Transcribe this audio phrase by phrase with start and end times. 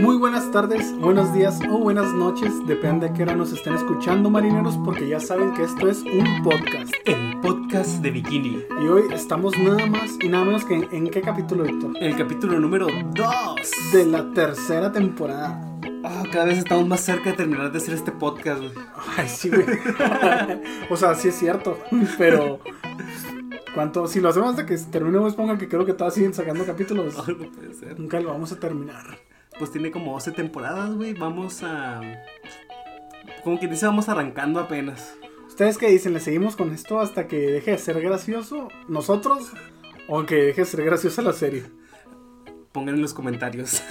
[0.00, 4.30] Muy buenas tardes, buenos días o buenas noches, depende de qué hora nos estén escuchando
[4.30, 6.94] marineros, porque ya saben que esto es un podcast.
[7.04, 8.64] El podcast de Bikini.
[8.82, 11.92] Y hoy estamos nada más y nada menos que en, ¿en qué capítulo, Víctor?
[12.00, 13.34] El capítulo número 2.
[13.92, 15.60] De la tercera temporada.
[16.02, 18.72] Ah, cada vez estamos más cerca de terminar de hacer este podcast, güey.
[19.18, 19.66] Ay, sí, güey.
[20.88, 21.76] o sea, sí es cierto,
[22.16, 22.60] pero...
[23.74, 24.08] ¿Cuánto?
[24.08, 27.16] Si lo hacemos hasta que termine Bob Esponja, que creo que todas siguen sacando capítulos,
[27.28, 28.00] no puede ser.
[28.00, 29.29] nunca lo vamos a terminar.
[29.58, 31.14] Pues tiene como 12 temporadas, güey.
[31.14, 32.00] Vamos a.
[33.44, 35.16] Como que dice, vamos arrancando apenas.
[35.46, 36.14] ¿Ustedes qué dicen?
[36.14, 39.52] ¿Le seguimos con esto hasta que deje de ser gracioso nosotros?
[40.08, 41.64] ¿O que deje de ser graciosa la serie?
[42.72, 43.82] Pongan en los comentarios.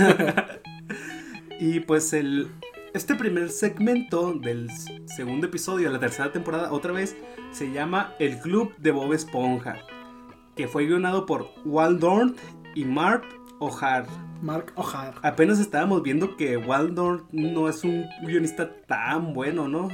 [1.59, 2.49] y pues el.
[2.93, 4.67] Este primer segmento del
[5.05, 7.15] segundo episodio de la tercera temporada, otra vez,
[7.51, 9.77] se llama El Club de Bob Esponja.
[10.55, 12.35] Que fue guionado por Waldorn
[12.73, 13.25] y Mark
[13.59, 14.07] O'Hare.
[14.41, 15.17] Mark O'Hare.
[15.21, 19.89] Apenas estábamos viendo que Waldorn no es un guionista tan bueno, ¿no?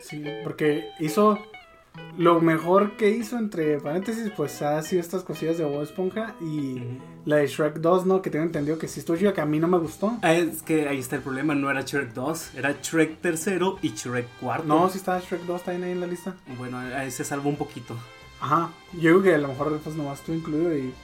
[0.00, 1.38] Sí, porque hizo
[2.16, 6.80] lo mejor que hizo, entre paréntesis, pues ha sido estas cosillas de Bob Esponja y
[7.24, 8.22] la de Shrek 2, ¿no?
[8.22, 10.18] Que tengo entendido que sí estuvo chida, que a mí no me gustó.
[10.22, 13.90] Ah, es que ahí está el problema, no era Shrek 2, era Shrek tercero y
[13.90, 14.66] Shrek cuarto.
[14.66, 16.36] No, sí está Shrek 2, está ahí en la lista.
[16.58, 17.96] Bueno, ahí se salvó un poquito.
[18.40, 20.94] Ajá, yo digo que a lo mejor pues nomás estuvo incluido y,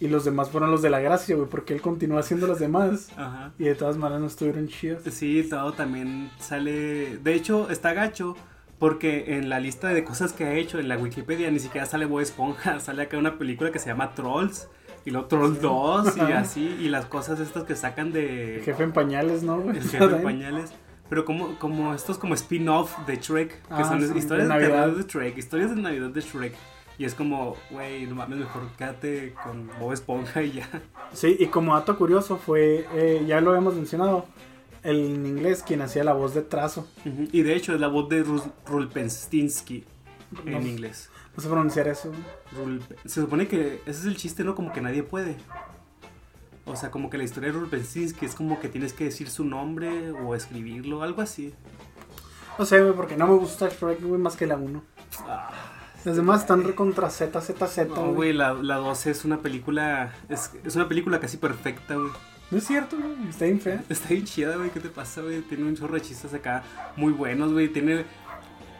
[0.00, 3.08] y los demás fueron los de la gracia, güey, porque él continúa haciendo los demás.
[3.16, 3.52] Ajá.
[3.58, 5.02] Y de todas maneras no estuvieron chidas.
[5.10, 7.16] Sí, todo también sale.
[7.18, 8.36] De hecho, está gacho.
[8.78, 12.04] Porque en la lista de cosas que ha hecho en la Wikipedia ni siquiera sale
[12.04, 12.78] Bob Esponja.
[12.80, 14.68] Sale acá una película que se llama Trolls.
[15.06, 16.76] Y luego Trolls 2 y así.
[16.80, 18.56] Y las cosas estas que sacan de.
[18.56, 19.78] El jefe en pañales, ¿no, güey?
[19.78, 20.74] El jefe en pañales.
[21.08, 23.48] Pero como, como estos como spin-off de Shrek.
[23.50, 24.88] Que Ah, son sí, historias de, Navidad.
[24.88, 25.38] de Shrek.
[25.38, 26.52] Historias de Navidad de Shrek.
[26.98, 30.68] Y es como, güey, no mames, mejor quédate con Bob Esponja y ya.
[31.12, 34.24] Sí, y como dato curioso fue, eh, ya lo hemos mencionado,
[34.82, 36.86] el en inglés quien hacía la voz de Trazo.
[37.32, 38.24] Y de hecho es la voz de
[38.66, 39.84] Rulpenstinsky
[40.46, 40.60] en No.
[40.66, 41.10] inglés.
[41.36, 42.12] No sé pronunciar eso.
[42.56, 44.54] Rulpe- Se supone que ese es el chiste, ¿no?
[44.54, 45.36] Como que nadie puede.
[46.64, 49.44] O sea, como que la historia de Rulpenstinsky es como que tienes que decir su
[49.44, 51.52] nombre o escribirlo, algo así.
[52.58, 54.82] No sé, güey, porque no me gusta Shrek, güey, más que la 1.
[55.26, 55.50] Ah,
[56.06, 60.14] Las demás están recontra Z, Z, Z, no, güey, la, la 12 es una película.
[60.28, 62.12] Es, es una película casi perfecta, güey.
[62.48, 63.82] No es cierto, güey, está bien fea.
[63.88, 64.70] Está bien chida, güey.
[64.70, 65.40] ¿Qué te pasa, güey?
[65.40, 66.62] Tiene un chorro de chistes acá
[66.94, 67.66] muy buenos, güey.
[67.72, 68.04] Tiene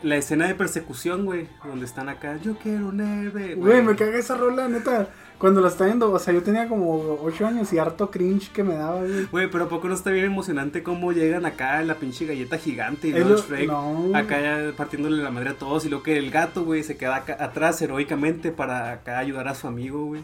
[0.07, 1.49] la escena de persecución, güey.
[1.65, 2.39] Donde están acá.
[2.43, 3.55] Yo quiero un héroe.
[3.57, 5.09] Güey, me caga esa rola, neta.
[5.39, 8.65] Cuando la está viendo, o sea, yo tenía como 8 años y harto cringe que
[8.65, 9.25] me daba, güey.
[9.27, 13.09] Güey, pero ¿a poco no está bien emocionante cómo llegan acá la pinche galleta gigante
[13.09, 14.17] y Es luego lo- Shrek no.
[14.17, 17.17] acá ya partiéndole la madre a todos y luego que el gato, güey, se queda
[17.17, 20.23] acá atrás heroicamente para acá ayudar a su amigo, güey.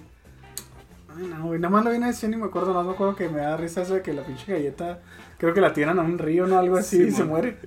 [1.14, 2.86] Ay, no, güey, nada más la vi una vez y ni me acuerdo, nada más
[2.86, 5.00] me acuerdo que me da risa eso de que la pinche galleta,
[5.36, 6.58] creo que la tiran a un río, ¿no?
[6.58, 7.58] Algo así Sí, y se muere.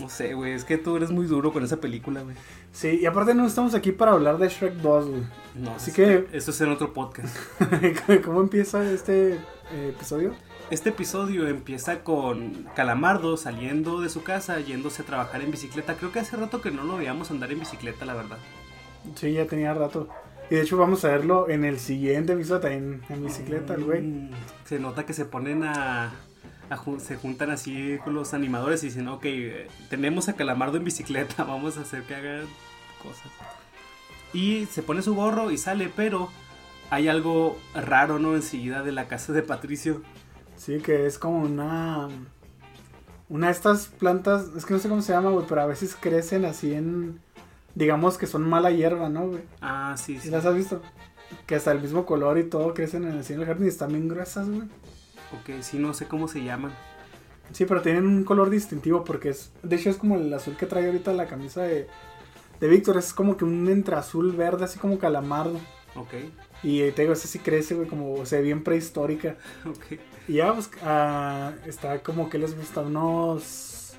[0.00, 2.36] No sé, güey, es que tú eres muy duro con esa película, güey.
[2.72, 5.22] Sí, y aparte no estamos aquí para hablar de Shrek 2, güey.
[5.54, 7.36] No, Así es- que- Eso es en otro podcast.
[8.24, 10.32] ¿Cómo empieza este eh, episodio?
[10.70, 15.94] Este episodio empieza con Calamardo saliendo de su casa, yéndose a trabajar en bicicleta.
[15.96, 18.38] Creo que hace rato que no lo veíamos andar en bicicleta, la verdad.
[19.14, 20.08] Sí, ya tenía rato.
[20.50, 24.02] Y de hecho vamos a verlo en el siguiente episodio también en bicicleta, el güey.
[24.02, 24.30] Mm,
[24.64, 26.12] Se nota que se ponen a,
[26.70, 29.26] a se juntan así con los animadores y dicen, ok,
[29.90, 32.42] tenemos a Calamardo en bicicleta, vamos a hacer que haga
[33.02, 33.30] cosas.
[34.32, 36.30] Y se pone su gorro y sale, pero
[36.90, 38.34] hay algo raro, ¿no?
[38.34, 40.02] Enseguida de la casa de Patricio.
[40.56, 42.08] Sí, que es como una...
[43.28, 45.96] Una de estas plantas, es que no sé cómo se llama, güey, pero a veces
[45.98, 47.20] crecen así en...
[47.74, 49.42] Digamos que son mala hierba, ¿no, güey?
[49.60, 50.82] Ah, sí, ¿Sí las has visto?
[51.46, 54.48] Que hasta el mismo color y todo crecen en el jardín y están bien gruesas,
[54.48, 54.68] güey.
[55.40, 56.72] Ok, sí, no sé cómo se llaman.
[57.52, 59.52] Sí, pero tienen un color distintivo porque es...
[59.62, 61.88] De hecho es como el azul que trae ahorita la camisa de...
[62.60, 65.58] De Víctor, es como que un entre azul verde, así como calamardo.
[65.96, 66.14] Ok,
[66.62, 69.36] Y eh, te digo, ese sí crece, güey, como se ve bien prehistórica.
[69.66, 69.98] ok.
[70.28, 73.94] Y ya, pues, ah, está como que les gusta unos.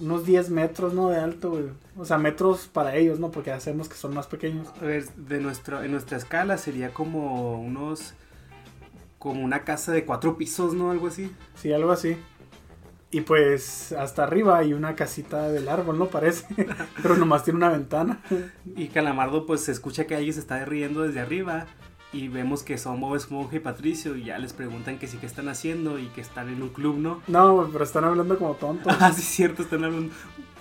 [0.00, 1.10] Unos 10 metros, ¿no?
[1.10, 1.64] De alto, güey.
[1.96, 3.30] O sea, metros para ellos, ¿no?
[3.30, 4.68] Porque hacemos que son más pequeños.
[4.80, 8.14] A ver, de nuestro, en nuestra escala sería como unos...
[9.20, 10.90] Como una casa de cuatro pisos, ¿no?
[10.90, 11.30] Algo así.
[11.54, 12.16] Sí, algo así.
[13.12, 16.06] Y pues, hasta arriba hay una casita del árbol, ¿no?
[16.06, 16.46] Parece.
[17.02, 18.22] Pero nomás tiene una ventana.
[18.76, 21.66] Y Calamardo pues se escucha que alguien se está riendo desde arriba
[22.12, 25.26] y vemos que son Bob Esponja y Patricio y ya les preguntan que sí que
[25.26, 27.22] están haciendo y que están en un club, ¿no?
[27.28, 28.96] No, pero están hablando como tontos.
[29.00, 30.12] Ah, sí es cierto, están hablando.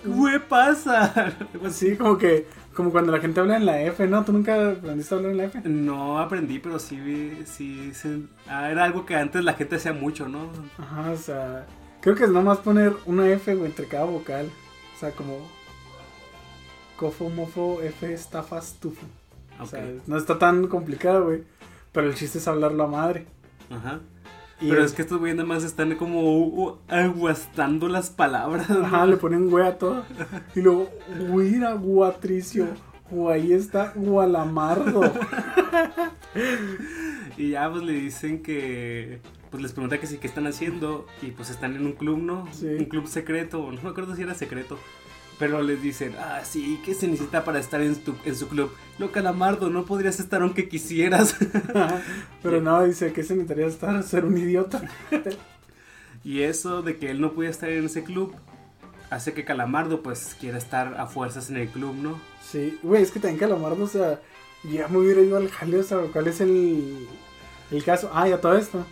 [0.04, 1.34] ¿Qué pasa?
[1.72, 4.24] Sí, como que, Como cuando la gente habla en la F, ¿no?
[4.24, 5.62] ¿Tú nunca aprendiste a hablar en la F?
[5.66, 9.92] No aprendí, pero sí, vi- sí, se- ah, era algo que antes la gente hacía
[9.94, 10.50] mucho, ¿no?
[10.78, 11.66] Ajá, o sea,
[12.02, 14.50] creo que es nomás poner una F, güey, entre cada vocal.
[14.96, 15.40] O sea, como
[16.96, 19.06] cofo, mofo, F, estafas, tufo.
[19.60, 19.70] O Ok.
[19.70, 21.44] sea, no está tan complicado, güey.
[21.92, 23.26] Pero el chiste es hablarlo a madre.
[23.70, 24.00] Ajá.
[24.62, 28.70] Y Pero es que estos güeyes nada más están como uh, aguastando las palabras.
[28.70, 28.86] ¿no?
[28.86, 30.04] Ajá, le ponen güey a todo.
[30.56, 30.90] Y luego,
[31.30, 32.68] güira, guatricio.
[33.12, 35.02] O ahí está Gualamardo.
[37.38, 41.32] Y ya pues le dicen que pues les pregunta que sí, qué están haciendo y
[41.32, 42.48] pues están en un club, ¿no?
[42.52, 42.68] Sí.
[42.68, 44.78] Un club secreto, no me acuerdo si era secreto.
[45.40, 48.72] Pero les dicen, ah, sí, ¿qué se necesita para estar en, tu- en su club?
[48.98, 51.36] Lo calamardo, no podrías estar aunque quisieras.
[52.44, 54.82] Pero no, dice que se necesitaría estar, ser un idiota.
[56.24, 58.36] y eso de que él no puede estar en ese club
[59.10, 62.20] hace que Calamardo pues quiera estar a fuerzas en el club, ¿no?
[62.44, 64.20] Sí, güey, es que también Calamardo, o sea,
[64.70, 67.08] ya me hubiera ido al jale, o sea, ¿cuál es el,
[67.72, 68.12] el caso?
[68.14, 68.86] Ah, ya todo esto.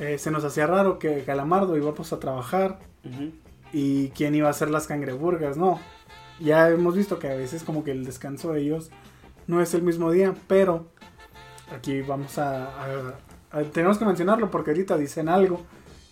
[0.00, 3.30] Eh, se nos hacía raro que Calamardo iba pues a trabajar Ujú.
[3.76, 5.80] Y quién iba a hacer las cangreburgas, no.
[6.40, 8.90] Ya hemos visto que a veces como que el descanso de ellos
[9.48, 10.86] no es el mismo día, pero
[11.76, 12.66] aquí vamos a,
[13.50, 15.60] a- tenemos que mencionarlo porque ahorita dicen algo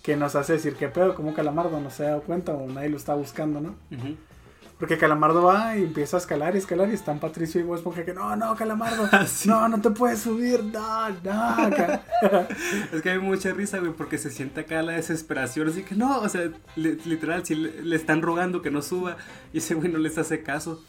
[0.03, 2.88] que nos hace decir que pedo, como Calamardo no se ha dado cuenta o nadie
[2.88, 3.76] lo está buscando, ¿no?
[3.93, 4.17] Ujú.
[4.82, 8.05] Porque Calamardo va y empieza a escalar y escalar y están Patricio y Bob Esponja
[8.05, 9.49] que no, no, Calamardo, sí.
[9.49, 11.23] no, no te puedes subir, no, no.
[11.23, 12.02] ca-".
[12.93, 16.19] Es que hay mucha risa, güey, porque se siente acá la desesperación, así que no,
[16.19, 19.19] o sea, li- literal, si le, le están rogando que no suba
[19.52, 20.82] y ese güey no les hace caso.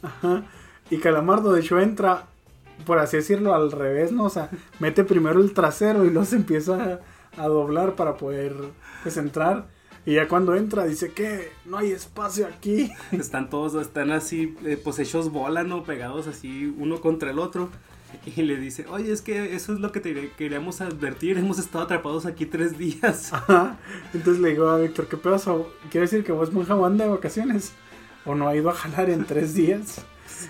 [0.00, 0.44] Ajá.
[0.88, 2.26] Y Calamardo de hecho entra,
[2.86, 4.26] por así decirlo, al revés, ¿no?
[4.26, 4.48] O sea,
[4.78, 7.00] mete primero el trasero y luego se empieza
[7.36, 8.54] a, a doblar para poder,
[9.02, 9.66] pues, entrar.
[10.06, 12.90] Y ya cuando entra dice que no hay espacio aquí.
[13.12, 15.84] Están todos, están así, eh, pues hechos bola, ¿no?
[15.84, 17.68] Pegados así uno contra el otro.
[18.36, 21.84] Y le dice, oye, es que eso es lo que te queríamos advertir, hemos estado
[21.84, 23.32] atrapados aquí tres días.
[23.32, 23.78] Ajá.
[24.12, 25.72] Entonces le digo a Víctor, ¿qué pedazo?
[25.90, 27.72] ¿Quiere decir que vos anda de vacaciones?
[28.24, 30.04] ¿O no ha ido a jalar en tres días?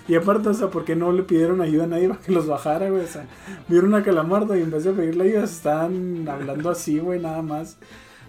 [0.07, 2.47] Y aparte, o sea, ¿por qué no le pidieron ayuda a nadie para que los
[2.47, 3.03] bajara, güey?
[3.03, 3.25] O sea,
[3.67, 7.77] vieron a Calamardo y en vez de pedirle ayuda estaban hablando así, güey, nada más.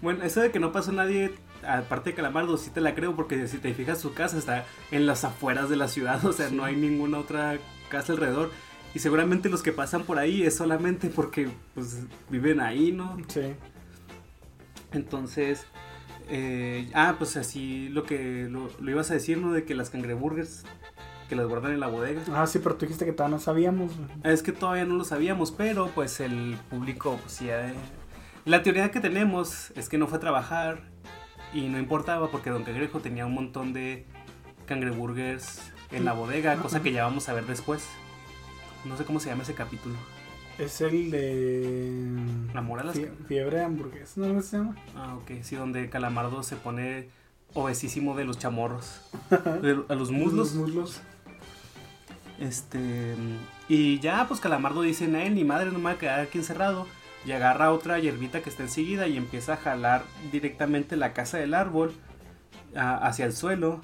[0.03, 1.33] Bueno, eso de que no pasó nadie,
[1.67, 5.07] aparte de Calamardo, sí te la creo, porque si te fijas, su casa está en
[5.07, 7.59] las afueras de la ciudad, o sea, no hay ninguna otra
[7.89, 8.51] casa alrededor.
[8.95, 13.17] Y seguramente los que pasan por ahí es solamente porque pues viven ahí, ¿no?
[13.29, 13.55] Sí.
[14.93, 15.65] Entonces,
[16.29, 19.53] eh, ah, pues así lo que lo, lo ibas a decir, ¿no?
[19.53, 20.65] De que las cangreburgers,
[21.29, 22.21] que las guardan en la bodega.
[22.35, 23.93] Ah, sí, pero tú dijiste que todavía no sabíamos.
[24.25, 27.73] Es que todavía no lo sabíamos, pero pues el público, pues ya...
[28.45, 30.83] La teoría que tenemos es que no fue a trabajar
[31.55, 34.05] y no importaba porque Don Cangrejo tenía un montón de
[34.67, 35.61] cangreburgers
[35.91, 37.85] en la bodega, cosa que ya vamos a ver después.
[38.85, 39.95] No sé cómo se llama ese capítulo.
[40.59, 42.17] Es el de...
[42.55, 42.97] Amor a las...
[42.97, 44.77] Fie- Fiebre de hamburguesas, ¿no ¿Cómo se llama?
[44.97, 47.09] Ah, ok, sí, donde Calamardo se pone
[47.55, 49.03] obesísimo de los chamorros.
[49.63, 50.53] De- a los muslos.
[50.53, 51.01] Los muslos.
[52.41, 53.15] Este.
[53.69, 56.87] Y ya, pues Calamardo dice: "Nah, ni madre, no me voy a quedar aquí encerrado.
[57.25, 60.03] Y agarra otra hierbita que está enseguida y empieza a jalar
[60.33, 61.93] directamente la casa del árbol
[62.75, 63.81] a- hacia el suelo,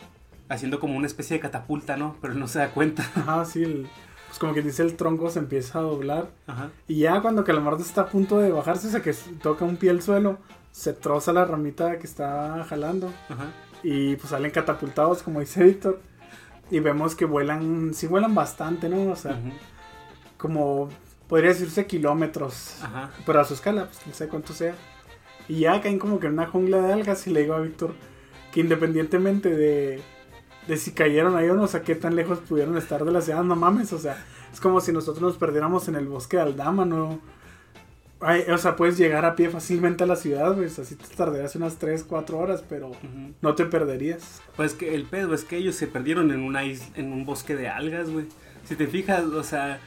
[0.49, 2.17] haciendo como una especie de catapulta, ¿no?
[2.21, 3.03] Pero él no se da cuenta.
[3.15, 3.89] Ajá, sí, el-
[4.27, 6.31] pues como que dice el tronco se empieza a doblar.
[6.47, 6.71] Ajá.
[6.87, 9.91] Y ya cuando Calamardo está a punto de bajarse, o sea que toca un pie
[9.91, 10.39] al suelo,
[10.73, 13.11] se troza la ramita que está jalando.
[13.29, 13.47] Ajá.
[13.83, 16.01] Y pues salen catapultados, como dice Víctor.
[16.71, 19.11] Y vemos que vuelan, sí vuelan bastante, ¿no?
[19.13, 19.39] O sea,
[20.37, 20.89] como
[21.29, 22.77] podría decirse kilómetros.
[22.83, 23.11] Ajá.
[23.27, 24.75] Pero a su escala, pues no sé cuánto sea.
[25.49, 27.95] Y ya caen como que en una jungla de algas y le digo a Víctor
[28.53, 30.01] que independientemente de,
[30.67, 33.21] de si cayeron ahí o no, o sea, qué tan lejos pudieron estar de la
[33.21, 36.45] ciudad, no mames, o sea, es como si nosotros nos perdiéramos en el bosque de
[36.45, 37.21] Aldama, ¿no?
[38.21, 41.55] Ay, o sea, puedes llegar a pie fácilmente a la ciudad, pues así te tardarías
[41.57, 43.33] unas 3, 4 horas, pero ujú.
[43.41, 44.43] no te perderías.
[44.57, 47.55] Pues que el pedo es que ellos se perdieron en una is- en un bosque
[47.55, 48.27] de algas, güey.
[48.65, 49.79] Si te fijas, o sea,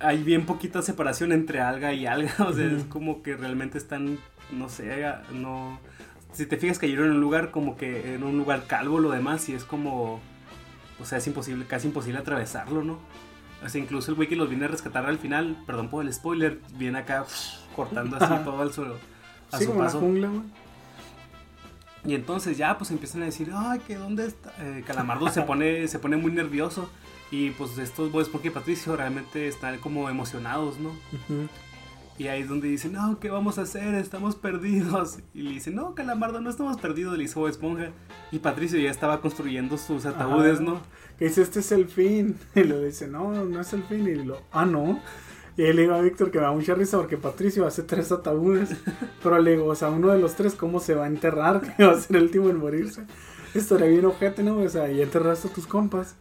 [0.00, 4.18] hay bien poquita separación entre alga y alga, o sea, es como que realmente están,
[4.52, 5.78] no sé, no...
[6.32, 9.48] Si te fijas cayeron en un lugar como que en un lugar calvo lo demás
[9.48, 10.20] y es como,
[11.00, 12.98] o sea, es imposible, casi imposible atravesarlo, ¿no?
[13.64, 16.12] O sea, incluso el güey que los viene a rescatar al final, perdón por el
[16.12, 17.24] spoiler, viene acá
[17.76, 18.96] cortando así todo al suelo.
[19.50, 20.00] A Sí, su como paso.
[20.00, 20.30] jungla.
[22.04, 24.52] Y entonces ya pues empiezan a decir, ay, que dónde está.
[24.60, 26.88] Eh, Calamardo se pone, se pone muy nervioso.
[27.30, 30.88] Y pues estos boys, porque Patricio realmente están como emocionados, ¿no?
[30.88, 31.48] Ujú.
[32.18, 33.94] Y ahí es donde dicen, no, ¿qué vamos a hacer?
[33.94, 35.18] Estamos perdidos.
[35.34, 37.92] Y le dicen, no, Calamardo, no estamos perdidos, le hizo Esponja.
[38.32, 40.64] Y Patricio ya estaba construyendo sus ataúdes, Ajá.
[40.64, 40.80] ¿no?
[41.18, 42.36] Que dice, este es el fin.
[42.56, 44.08] Y le dice, no, no es el fin.
[44.08, 45.00] Y lo, ah, no.
[45.56, 48.10] Y ahí le digo a Víctor que me da mucha risa porque Patricio hace tres
[48.10, 48.70] ataúdes.
[49.22, 51.76] Pero le digo, o sea, uno de los tres, ¿cómo se va a enterrar?
[51.76, 53.04] Que va a ser el último en morirse.
[53.54, 54.58] Estaría bien ojete, ¿no?
[54.58, 56.16] O sea, ya enterraste a tus compas.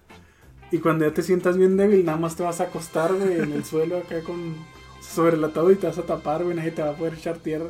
[0.71, 3.53] Y cuando ya te sientas bien débil, nada más te vas a acostar, güey, en
[3.53, 4.55] el suelo acá con...
[5.01, 7.37] Sobre el ataúd y te vas a tapar, güey, nadie te va a poder echar
[7.37, 7.69] tierra.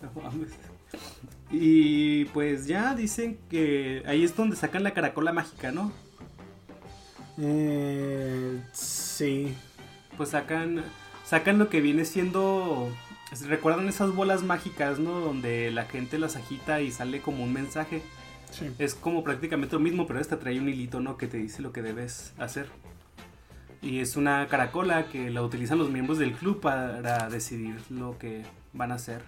[0.00, 0.50] No mames.
[1.50, 5.92] Y pues ya dicen que ahí es donde sacan la caracola mágica, ¿no?
[7.38, 9.54] Eh, sí.
[10.16, 10.84] Pues sacan
[11.24, 12.90] sacan lo que viene siendo
[13.40, 15.20] recuerdan esas bolas mágicas, ¿no?
[15.20, 18.02] Donde la gente las agita y sale como un mensaje.
[18.52, 18.70] Sí.
[18.78, 21.16] Es como prácticamente lo mismo, pero esta trae un hilito, ¿no?
[21.16, 22.68] Que te dice lo que debes hacer.
[23.80, 28.44] Y es una caracola que la utilizan los miembros del club para decidir lo que
[28.72, 29.22] van a hacer.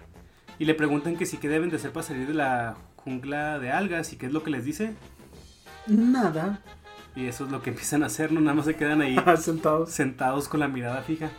[0.59, 3.71] Y le preguntan que sí que deben de hacer para salir de la jungla de
[3.71, 4.93] algas y qué es lo que les dice.
[5.87, 6.61] Nada.
[7.15, 8.39] Y eso es lo que empiezan a hacer, ¿no?
[8.39, 9.91] Nada más se quedan ahí Sentados.
[9.91, 11.29] sentados con la mirada fija.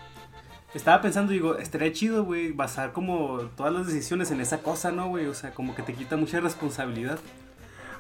[0.75, 5.09] Estaba pensando, digo, estaría chido, güey, basar como todas las decisiones en esa cosa, ¿no,
[5.09, 5.25] güey?
[5.27, 7.19] O sea, como que te quita mucha responsabilidad.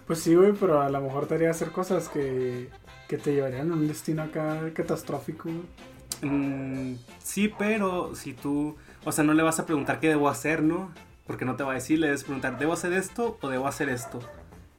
[0.06, 2.68] Pues sí, güey, pero a lo mejor te haría hacer cosas que,
[3.08, 5.48] que te llevarían a un destino acá catastrófico.
[6.22, 10.62] Mm, sí, pero si tú, o sea, no le vas a preguntar qué debo hacer,
[10.62, 10.92] ¿no?
[11.26, 13.88] Porque no te va a decir, le debes preguntar, ¿debo hacer esto o debo hacer
[13.88, 14.20] esto?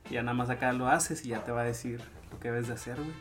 [0.09, 1.99] Y ya nada más acá lo haces y ya te va a decir
[2.31, 3.11] lo que debes de hacer, güey.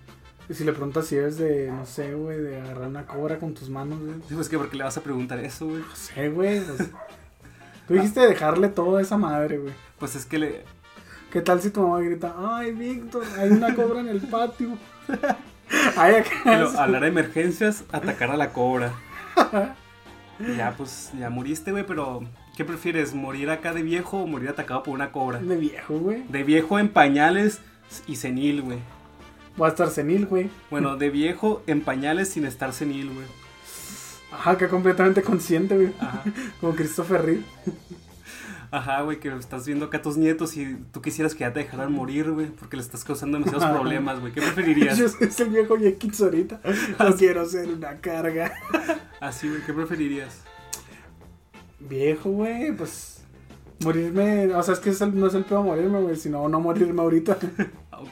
[0.48, 3.52] Y si le preguntas si eres de, no sé, güey, de agarrar una cobra con
[3.52, 4.14] tus manos, güey.
[4.28, 5.80] Digo, es que porque le vas a preguntar eso, güey.
[5.80, 6.60] No sé, güey.
[6.60, 6.88] pues,
[7.88, 9.74] tú dijiste dejarle todo a esa madre, güey.
[9.98, 10.64] Pues es que le,
[11.36, 14.78] ¿Qué tal si tu mamá grita, ay, Víctor, hay una cobra en el patio?
[15.94, 16.22] Ay.
[16.42, 18.94] Pero hablar de emergencias, atacar a la cobra.
[20.56, 22.22] Ya, pues, ya muriste, güey, pero
[22.56, 23.12] ¿qué prefieres?
[23.12, 25.38] ¿Morir acá de viejo o morir atacado por una cobra?
[25.38, 26.22] De viejo, güey.
[26.22, 27.60] De viejo en pañales
[28.06, 28.78] y senil, güey.
[29.58, 30.48] Voy a estar senil, güey.
[30.70, 33.26] Bueno, de viejo en pañales sin estar senil, güey.
[34.32, 35.92] Ajá, que completamente consciente, güey.
[36.00, 36.22] Ajá.
[36.60, 37.44] Como Christopher Reeve.
[38.76, 41.60] Ajá, güey, que estás viendo acá a tus nietos y tú quisieras que ya te
[41.60, 44.32] dejaran morir, güey, porque le estás causando demasiados problemas, güey.
[44.34, 44.98] ¿Qué preferirías?
[44.98, 46.60] Yo soy el viejo Jenkins ahorita.
[46.98, 48.52] No quiero ser una carga.
[49.18, 50.42] Así, güey, ¿qué preferirías?
[51.80, 53.22] Viejo, güey, pues.
[53.82, 54.54] Morirme.
[54.54, 57.00] O sea, es que es el- no es el peor morirme, güey, sino no morirme
[57.02, 57.38] ahorita.
[57.92, 58.08] Ah, ok.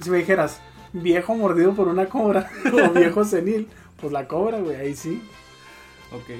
[0.00, 0.60] Si me dijeras,
[0.92, 3.68] viejo mordido por una cobra o viejo senil,
[4.00, 5.22] pues la cobra, güey, ahí sí.
[6.12, 6.30] Ok.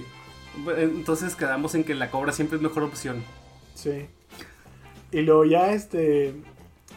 [0.57, 3.25] Bueno, Entonces quedamos en que la cobra siempre es mejor opción.
[3.75, 4.07] Sí.
[5.13, 6.35] Y luego ya, este.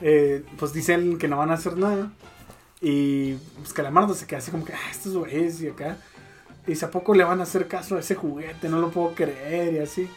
[0.02, 2.12] eh, pues dicen que no van a hacer nada.
[2.82, 5.98] Y pues Calamardo se queda así como que, ah, estos güeyes y acá.
[6.66, 8.70] Y dice, ¿a poco le van a hacer caso a ese juguete?
[8.70, 10.10] No lo puedo creer y así.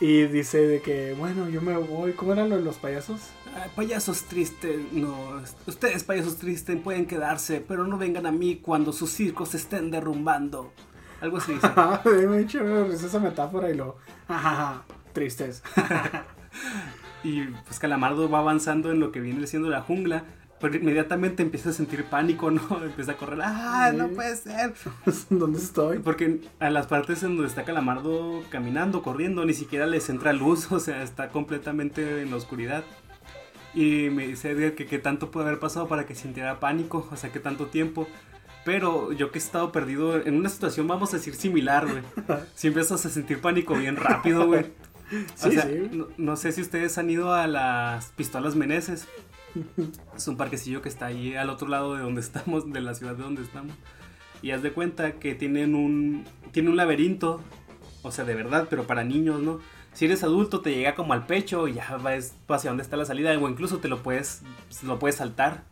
[0.00, 2.12] Y dice de que, bueno, yo me voy.
[2.14, 3.20] ¿Cómo era lo de los payasos?
[3.54, 5.40] Ay, payasos tristes, no.
[5.66, 9.90] Ustedes, payasos tristes, pueden quedarse, pero no vengan a mí cuando sus circos se estén
[9.90, 10.72] derrumbando.
[11.24, 11.68] Algo así dice.
[12.28, 13.96] Me he hecho esa metáfora y lo.
[15.12, 15.62] Tristes.
[17.24, 20.24] Y pues Calamardo va avanzando en lo que viene siendo la jungla.
[20.60, 22.60] Pero inmediatamente empieza a sentir pánico, ¿no?
[22.84, 23.40] Empieza a correr.
[23.42, 24.74] ¡Ah, no puede ser!
[25.30, 26.00] ¿Dónde estoy?
[26.00, 30.70] Porque a las partes en donde está Calamardo caminando, corriendo, ni siquiera les entra luz,
[30.70, 32.84] o sea, está completamente en la oscuridad.
[33.72, 37.16] Y me dice Edgar que qué tanto puede haber pasado para que sintiera pánico, o
[37.16, 38.06] sea, qué tanto tiempo.
[38.64, 42.02] Pero yo que he estado perdido en una situación, vamos a decir, similar, güey.
[42.54, 44.66] Si empiezas a sentir pánico bien rápido, güey.
[45.44, 45.90] O sea, sí.
[45.92, 49.06] no, no sé si ustedes han ido a las pistolas Meneses.
[50.16, 53.14] Es un parquecillo que está ahí al otro lado de donde estamos, de la ciudad
[53.14, 53.74] de donde estamos.
[54.42, 57.40] Y haz de cuenta que tienen un, tiene un laberinto,
[58.02, 59.60] o sea, de verdad, pero para niños, ¿no?
[59.92, 63.04] Si eres adulto te llega como al pecho y ya vas hacia dónde está la
[63.04, 64.42] salida, o incluso te lo puedes,
[64.82, 65.64] lo puedes saltar.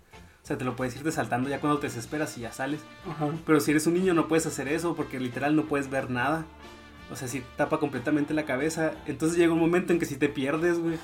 [0.42, 2.80] O sea, te lo puedes irte saltando ya cuando te desesperas y ya sales.
[3.08, 3.30] Ajá.
[3.46, 6.44] Pero si eres un niño no puedes hacer eso porque literal no puedes ver nada.
[7.12, 8.92] O sea, si tapa completamente la cabeza.
[9.06, 10.98] Entonces llega un momento en que si te pierdes, güey.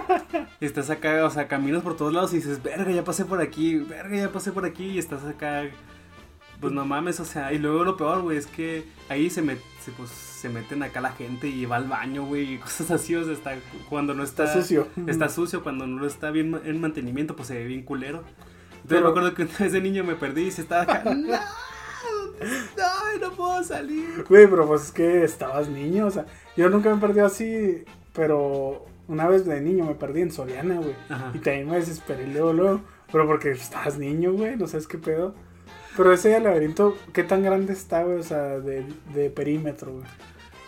[0.60, 3.76] Estás acá, o sea, caminas por todos lados y dices, verga, ya pasé por aquí,
[3.76, 4.84] verga, ya pasé por aquí.
[4.84, 5.64] Y estás acá,
[6.60, 7.52] pues no mames, o sea.
[7.52, 11.00] Y luego lo peor, güey, es que ahí se, met, se, pues, se meten acá
[11.00, 13.14] la gente y va al baño, güey, y cosas así.
[13.14, 13.54] O sea, está,
[13.88, 14.88] cuando no está, Está sucio.
[15.06, 18.24] Está sucio, cuando no está bien en mantenimiento, pues se ve bien culero.
[18.86, 21.02] Entonces Pero- me acuerdo que una vez de niño me perdí y se estaba acá.
[21.14, 21.34] ¡No!
[22.38, 24.24] ¡Ay, no puedo salir!
[24.28, 26.26] Güey, pero pues es que estabas niño, o sea,
[26.56, 30.94] yo nunca me perdí así, pero una vez de niño me perdí en Soriana, güey.
[31.34, 32.80] Y también me desesperé luego, luego.
[33.10, 35.34] Pero porque estabas niño, güey, no sabes qué pedo.
[35.96, 38.18] Pero ese laberinto, ¿qué tan grande está, güey?
[38.18, 40.04] O sea, de, de perímetro, güey.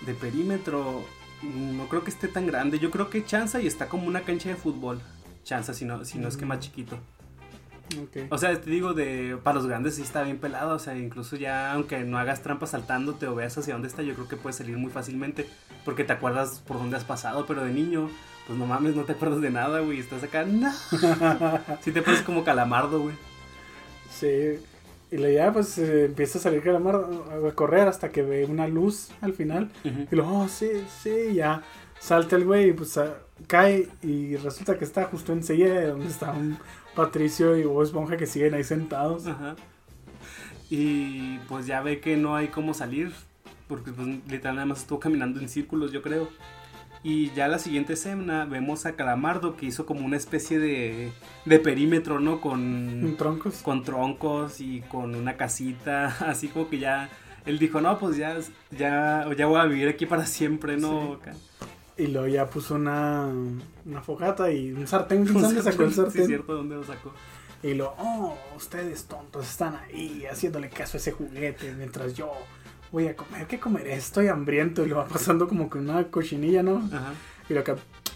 [0.06, 1.02] De perímetro,
[1.42, 2.78] no creo que esté tan grande.
[2.78, 5.00] Yo creo que chanza y está como una cancha de fútbol.
[5.44, 6.98] Chanza, si no, si no es que más chiquito.
[7.96, 8.30] Ok.
[8.30, 10.74] O sea, te digo, de para los grandes sí está bien pelado.
[10.74, 14.14] O sea, incluso ya, aunque no hagas trampas saltándote o veas hacia dónde está, yo
[14.14, 15.46] creo que puedes salir muy fácilmente.
[15.84, 18.10] Porque te acuerdas por dónde has pasado, pero de niño,
[18.46, 19.98] pues no mames, no te acuerdas de nada, güey.
[19.98, 20.70] Estás acá, no.
[21.80, 23.14] Sí te pones como calamardo, güey.
[24.10, 24.58] Sí.
[25.10, 28.66] Y luego ya, pues eh, empieza a salir calamar a correr hasta que ve una
[28.66, 29.70] luz al final.
[29.84, 30.68] Y luego, oh, sí,
[31.02, 31.62] sí, ya.
[31.98, 32.98] Salta el güey y pues
[33.46, 36.58] cae y resulta que está justo enseguida de donde está un
[36.94, 39.26] Patricio y Bob Esponja que siguen ahí sentados.
[39.26, 39.56] Ajá.
[40.70, 43.12] Y pues ya ve que no hay cómo salir.
[43.66, 46.28] Porque pues literal nada más estuvo caminando en círculos, yo creo.
[47.02, 51.12] Y ya la siguiente escena vemos a Calamardo que hizo como una especie de,
[51.44, 52.40] de perímetro, ¿no?
[52.40, 53.62] Con, troncos.
[53.62, 56.06] con troncos y con una casita.
[56.20, 57.08] Así como que ya...
[57.46, 58.36] Él dijo, no, pues ya,
[58.70, 61.18] ya, ya voy a vivir aquí para siempre, ¿no?
[61.98, 63.26] Y luego ya puso una,
[63.84, 65.24] una fogata y un sartén.
[65.32, 66.26] ¿Dónde sacó el Sí, sartén?
[66.26, 67.12] cierto, ¿dónde lo sacó?
[67.62, 72.32] Y lo, oh, ustedes tontos están ahí haciéndole caso a ese juguete mientras yo
[72.92, 73.46] voy a comer.
[73.48, 73.94] ¿Qué comeré?
[73.94, 74.84] Estoy hambriento.
[74.86, 76.88] Y lo va pasando como con una cochinilla, ¿no?
[76.92, 77.12] Ajá.
[77.48, 77.64] Y lo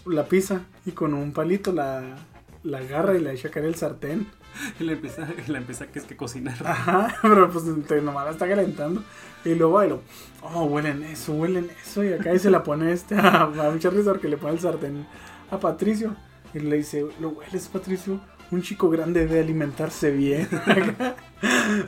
[0.05, 2.17] la pisa y con un palito la,
[2.63, 4.27] la agarra y le echa a caer el sartén.
[4.79, 6.55] Y le empieza, empieza que es que cocinar.
[6.65, 9.03] Ajá, pero pues nomás la está calentando.
[9.45, 10.01] Y luego bailo,
[10.41, 12.03] oh, huelen eso, huelen eso.
[12.03, 14.59] Y acá y se la pone este a, a mucha risa porque le pone el
[14.59, 15.05] sartén
[15.51, 16.15] a Patricio.
[16.53, 18.19] Y le dice, ¿lo hueles, Patricio?
[18.51, 20.47] Un chico grande debe alimentarse bien.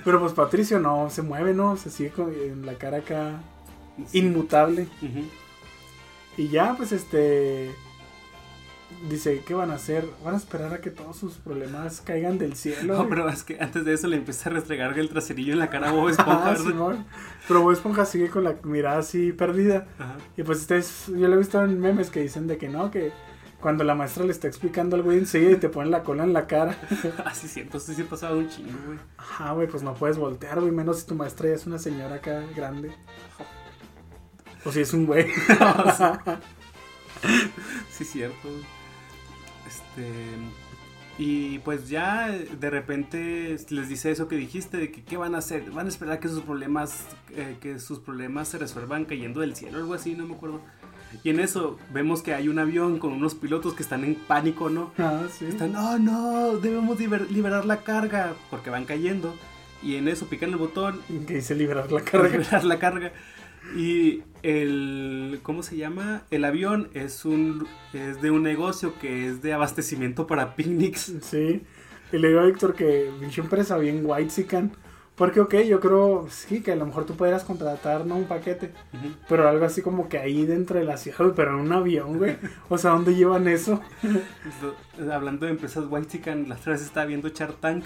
[0.03, 1.77] pero pues Patricio no se mueve, ¿no?
[1.77, 3.39] Se sigue con en la cara acá
[4.13, 4.87] inmutable.
[6.37, 7.71] Y ya, pues este.
[9.09, 10.07] Dice, ¿qué van a hacer?
[10.23, 12.97] Van a esperar a que todos sus problemas caigan del cielo.
[12.97, 15.69] No, pero es que antes de eso le empieza a restregar el traserillo en la
[15.69, 17.05] cara a Bob Esponja, Ah.
[17.47, 19.87] Pero Bob Esponja sigue con la mirada así perdida.
[19.99, 20.17] Ajá.
[20.37, 23.11] Y pues ustedes, yo lo he visto en memes que dicen de que no, que
[23.59, 26.33] cuando la maestra le está explicando algo y enseguida y te ponen la cola en
[26.33, 26.75] la cara.
[27.25, 28.99] Así siento, sí, sí pasaba un chingo, güey.
[29.17, 32.15] Ajá, güey, pues no puedes voltear, güey, menos si tu maestra ya es una señora
[32.15, 32.91] acá grande.
[34.63, 35.27] O si es un güey.
[37.89, 38.49] Sí, cierto.
[39.67, 40.05] Este.
[41.17, 45.37] Y pues ya de repente les dice eso que dijiste, de que qué van a
[45.37, 49.55] hacer, van a esperar que sus problemas, eh, que sus problemas se resuelvan cayendo del
[49.55, 50.59] cielo, algo así, no me acuerdo.
[51.23, 54.69] Y en eso vemos que hay un avión con unos pilotos que están en pánico,
[54.69, 54.91] ¿no?
[54.97, 55.45] ah, sí.
[55.45, 59.33] Están, no, no, debemos liber- liberar la carga, porque van cayendo.
[59.81, 62.27] Y en eso pican el botón Que dice liberar la carga.
[62.27, 63.13] liberar la carga.
[63.75, 66.23] Y el, ¿cómo se llama?
[66.29, 71.13] El avión es un, es de un negocio que es de abastecimiento para picnics.
[71.21, 71.63] Sí.
[72.11, 74.69] Y le digo a Víctor que pinche empresa bien white
[75.15, 78.15] Porque, ok, yo creo, sí, que a lo mejor tú podrías contratar, ¿no?
[78.15, 78.71] Un paquete.
[79.27, 82.37] Pero algo así como que ahí dentro de la ciudad, pero en un avión, güey.
[82.69, 83.81] O sea, ¿dónde llevan eso?
[85.11, 87.83] Hablando de empresas white la otra vez estaba viendo Shark Tank.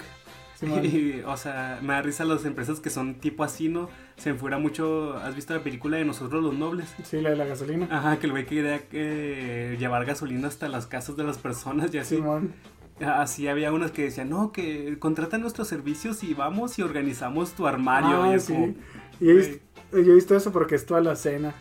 [0.82, 3.88] Y, o sea, me da risa las empresas que son tipo así, ¿no?
[4.16, 5.16] Se me fuera mucho.
[5.18, 6.94] ¿Has visto la película de Nosotros los Nobles?
[7.04, 7.88] Sí, la de la gasolina.
[7.90, 11.98] Ajá, que el güey quería eh, llevar gasolina hasta las casas de las personas y
[11.98, 12.16] así.
[12.16, 12.52] Simón.
[13.00, 17.66] Así había unas que decían, no, que contrata nuestros servicios y vamos y organizamos tu
[17.66, 18.24] armario.
[18.24, 18.52] Ah, y sí.
[18.52, 18.74] como,
[19.20, 19.58] Y he visto,
[19.92, 21.54] yo he visto eso porque es toda la cena.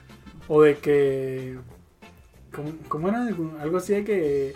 [0.47, 1.57] O de que.
[2.51, 3.25] ¿Cómo, cómo era?
[3.61, 4.55] Algo así de que.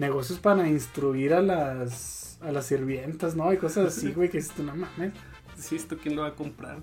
[0.00, 2.38] Negocios para instruir a las.
[2.40, 3.52] A las sirvientas, ¿no?
[3.52, 5.12] Y cosas así, güey, que es no mames.
[5.58, 6.78] sí, ¿esto quién lo va a comprar?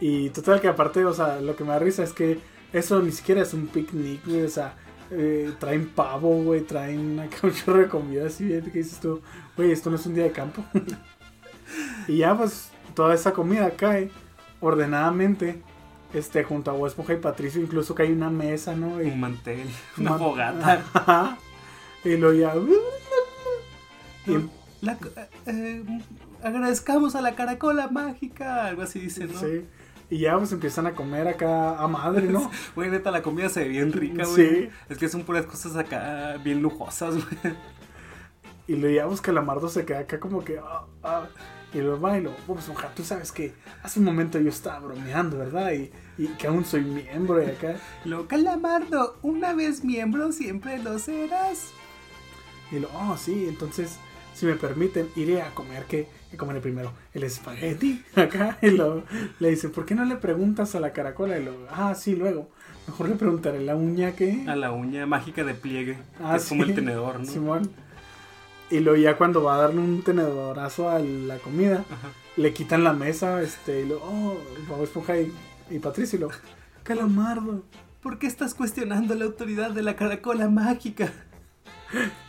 [0.00, 2.38] Y total que aparte, o sea, lo que me da risa es que
[2.72, 4.74] eso ni siquiera es un picnic, güey, o sea,
[5.10, 9.20] eh, traen pavo, güey, traen acá un chorro de comida así, bien, que dices tú,
[9.56, 10.64] güey, esto no es un día de campo.
[12.08, 14.10] y ya, pues, toda esa comida cae
[14.60, 15.62] ordenadamente,
[16.14, 19.02] este, junto a Esponja y Patricio, incluso cae una mesa, ¿no?
[19.02, 19.68] Y, Un mantel,
[19.98, 20.84] una fogata.
[20.94, 21.38] Ajá.
[22.08, 22.54] Y lo ya...
[24.26, 24.48] y-
[24.80, 24.96] La-
[25.46, 25.82] eh,
[26.42, 29.40] agradezcamos a la caracola mágica, algo así dicen, ¿no?
[29.40, 29.66] sí.
[30.10, 32.50] Y ya, pues, empiezan a comer acá a madre, ¿no?
[32.74, 34.48] Güey, neta, la comida se ve bien rica, güey.
[34.62, 34.68] Sí.
[34.88, 37.54] Es que son puras cosas acá bien lujosas, güey.
[38.66, 40.58] Y luego ya pues Calamardo se queda acá como que...
[40.58, 41.26] ah, ah,
[41.74, 42.32] y luego va y lo...
[42.46, 45.72] Bob Esponja, tú sabes que hace un momento yo estaba bromeando, ¿verdad?
[45.72, 47.76] Y, y que aún soy miembro de acá.
[48.04, 51.70] Y luego, Calamardo, una vez miembro, siempre lo serás.
[52.70, 53.96] Y lo, oh, sí, entonces,
[54.34, 56.92] si me permiten, iré a comer, ¿qué, qué comeré primero?
[57.14, 58.58] El espagueti, acá.
[58.62, 59.04] Y lo,
[59.40, 61.38] le dice, ¿por qué no le preguntas a la caracola?
[61.38, 62.50] Y lo, ah, sí, luego.
[62.86, 64.44] Mejor le preguntaré la uña que...
[64.48, 66.70] A la uña mágica de pliegue, Ah, que es como sí.
[66.70, 67.26] el tenedor, ¿no?
[67.26, 67.70] Simón.
[68.70, 72.08] Y luego ya cuando va a darle un tenedorazo a la comida, Ajá.
[72.36, 75.32] le quitan la mesa, este, y luego, oh, Bob Esponja y,
[75.70, 76.34] y Patricio, y luego,
[76.82, 77.62] calamardo.
[78.02, 81.12] ¿Por qué estás cuestionando la autoridad de la caracola mágica?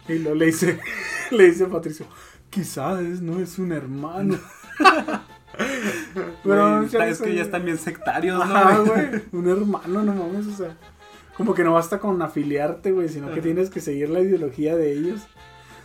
[0.08, 0.80] Y luego le dice,
[1.32, 2.06] le dice a Patricio,
[2.50, 4.38] quizás no es un hermano.
[6.44, 8.44] Muchas es que ya están bien sectarios, ¿no?
[8.44, 9.24] Ajá, güey?
[9.32, 10.78] Un hermano, no mames, o sea.
[11.36, 14.92] Como que no basta con afiliarte, güey, sino que tienes que seguir la ideología de
[14.94, 15.22] ellos.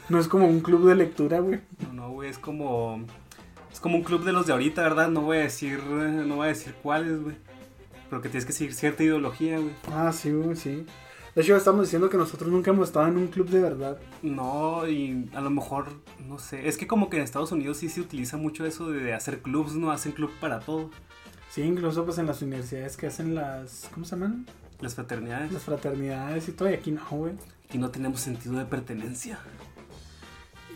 [0.08, 1.60] No es como un club de lectura, güey.
[1.80, 3.04] No, no, güey, es como.
[3.72, 5.08] Es como un club de los de ahorita, ¿verdad?
[5.08, 5.82] No voy a decir.
[5.84, 7.36] No voy a decir cuáles, güey.
[8.10, 9.72] Pero que tienes que seguir cierta ideología, güey.
[9.92, 10.86] Ah, sí, güey, sí.
[11.34, 13.98] De hecho, estamos diciendo que nosotros nunca hemos estado en un club de verdad.
[14.22, 15.86] No, y a lo mejor,
[16.28, 16.68] no sé.
[16.68, 19.74] Es que como que en Estados Unidos sí se utiliza mucho eso de hacer clubs,
[19.74, 19.90] ¿no?
[19.90, 20.90] Hacen club para todo.
[21.50, 24.46] Sí, incluso pues en las universidades que hacen las, ¿cómo se llaman?
[24.80, 25.50] Las fraternidades.
[25.50, 27.34] Las fraternidades y todo, y aquí no, güey.
[27.68, 29.40] Aquí no tenemos sentido de pertenencia.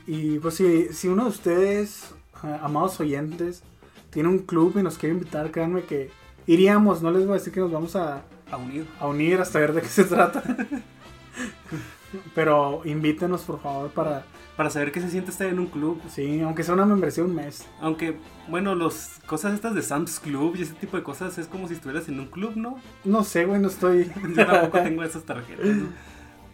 [0.08, 3.62] Y pues si, si uno de ustedes, ah, amados oyentes,
[4.10, 6.10] tiene un club y nos quiere invitar, créanme que
[6.46, 8.86] iríamos, no les voy a decir que nos vamos a, A unir.
[8.98, 10.42] a unir hasta ver de qué se trata.
[12.34, 14.24] Pero invítenos por favor para,
[14.56, 16.00] Para saber qué se siente estar en un club.
[16.08, 17.66] sí, aunque sea una membresía un mes.
[17.80, 18.16] Aunque,
[18.48, 21.74] bueno, los cosas estas de Sam's Club y ese tipo de cosas es como si
[21.74, 22.78] estuvieras en un club, ¿no?
[23.04, 24.10] No sé, güey, no estoy...
[24.36, 25.66] Yo tampoco tengo esas tarjetas.
[25.66, 25.88] ¿no?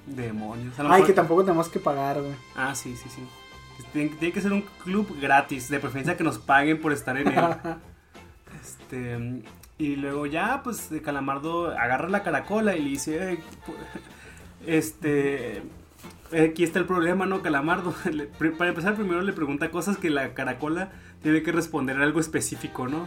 [0.06, 0.74] Demonios.
[0.78, 2.34] Ay, mejor- que tampoco tenemos que pagar, güey.
[2.56, 3.22] Ah, sí, sí, sí.
[3.92, 7.28] Tiene, tiene que ser un club gratis, de preferencia que nos paguen por estar en
[7.28, 7.44] él.
[8.60, 9.42] Este,
[9.78, 13.74] y luego ya, pues, de Calamardo agarra la caracola y le dice, "Ey, pu-
[14.66, 15.62] este,
[16.32, 17.94] aquí está el problema, ¿no, Calamardo?
[18.58, 23.06] Para empezar, primero le pregunta cosas que la caracola tiene que responder algo específico, ¿no?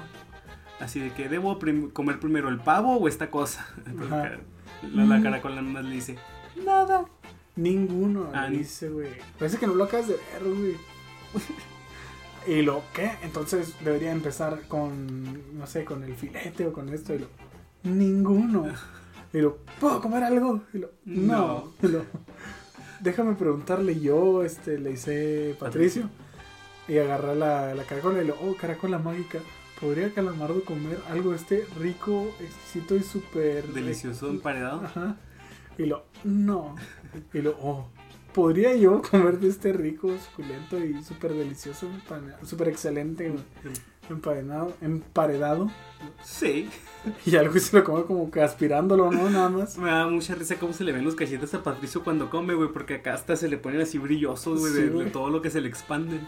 [0.80, 3.68] Así de que, ¿debo prim- comer primero el pavo o esta cosa?
[4.94, 5.24] La, la Mm.
[5.24, 6.18] caracola nomás le dice,
[6.64, 7.06] Nada.
[7.56, 9.10] Ninguno, Ah, dice, güey.
[9.40, 10.76] Parece que no lo acabas de ver, güey.
[12.48, 13.12] Y lo, ¿qué?
[13.24, 17.14] Entonces debería empezar con, no sé, con el filete o con esto.
[17.14, 17.28] Y lo,
[17.84, 18.68] ninguno.
[19.34, 20.62] Y lo, ¿puedo comer algo?
[20.74, 21.38] Y lo, no.
[21.38, 21.74] No.
[21.84, 22.06] Y lo,
[23.02, 26.10] déjame preguntarle yo, este, le hice Patricio.
[26.88, 29.40] Y agarra la, la caracola y lo, oh, caracola mágica.
[29.82, 33.68] ¿Podría Calamardo comer algo este rico, exquisito y súper...
[33.68, 34.82] delicioso emparedado.
[34.84, 35.18] Ajá.
[35.78, 36.76] Y lo, no.
[37.32, 37.88] Y lo, oh,
[38.38, 41.90] ¿podría yo comer de este rico, suculento y súper delicioso,
[42.44, 43.42] súper excelente, güey,
[44.12, 45.72] emparenado, emparedado?
[46.24, 46.70] Sí.
[47.26, 49.30] Y algo se lo come como que aspirándolo, ¿no?
[49.30, 49.78] Nada más.
[49.80, 52.70] Me da mucha risa cómo se le ven los cachetes a Patricio cuando come, güey,
[52.72, 55.62] porque acá hasta se le ponen así brillosos, güey, Sí, de, todo lo que se
[55.62, 56.28] le expanden.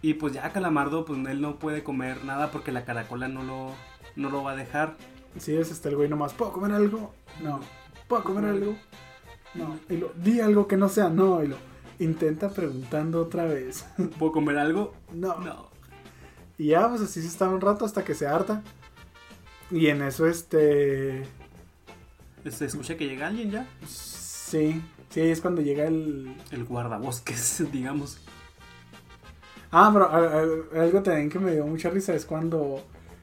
[0.00, 3.72] y pues ya Calamardo, pues él no puede comer nada porque la caracola no lo,
[4.16, 4.96] no lo va a dejar.
[5.38, 7.12] Sí, es este el güey nomás, ¿puedo comer algo?
[7.42, 7.60] No.
[8.08, 8.74] ¿Puedo comer algo?
[9.56, 9.78] No.
[9.88, 11.42] Y lo, di algo que no sea no.
[11.42, 11.56] Y lo,
[11.98, 13.84] intenta preguntando otra vez.
[14.18, 14.94] ¿Puedo comer algo?
[15.12, 15.36] No.
[15.40, 15.68] No.
[16.58, 18.62] Y ya, pues así se está un rato hasta que se harta.
[19.70, 21.26] Y en eso, este.
[22.48, 23.66] Se escucha que llega alguien ya.
[23.86, 26.34] Sí, sí, es cuando llega el.
[26.52, 28.18] El guardabosques, digamos.
[29.72, 32.82] Ah, pero a- a- algo también que me dio mucha risa es cuando.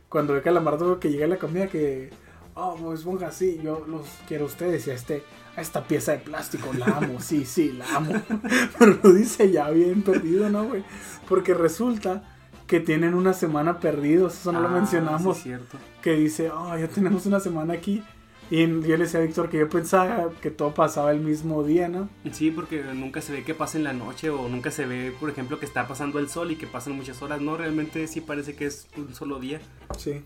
[0.09, 2.09] Cuando ve Calamardo que llega la comida que.
[2.55, 5.23] Oh, Bob Esponja, sí, yo los quiero a ustedes y a este.
[5.55, 8.13] Esta pieza de plástico, la amo, sí, sí, la amo.
[8.79, 10.83] Pero lo dice ya bien perdido, ¿no, güey?
[11.29, 12.23] Porque resulta
[12.65, 15.37] que tienen una semana perdidos, eso no lo Ah, mencionamos.
[15.37, 15.77] Sí, cierto.
[16.01, 18.03] que dice, oh, ya tenemos una semana aquí.
[18.49, 21.87] Y yo le decía a Víctor que yo pensaba que todo pasaba el mismo día,
[21.87, 22.09] ¿no?
[22.31, 25.29] Sí, porque nunca se ve que pasa en la noche o nunca se ve, por
[25.29, 27.41] ejemplo, que está pasando el sol y que pasan muchas horas.
[27.41, 29.59] No, realmente sí parece que es un solo día.
[29.97, 30.21] Sí.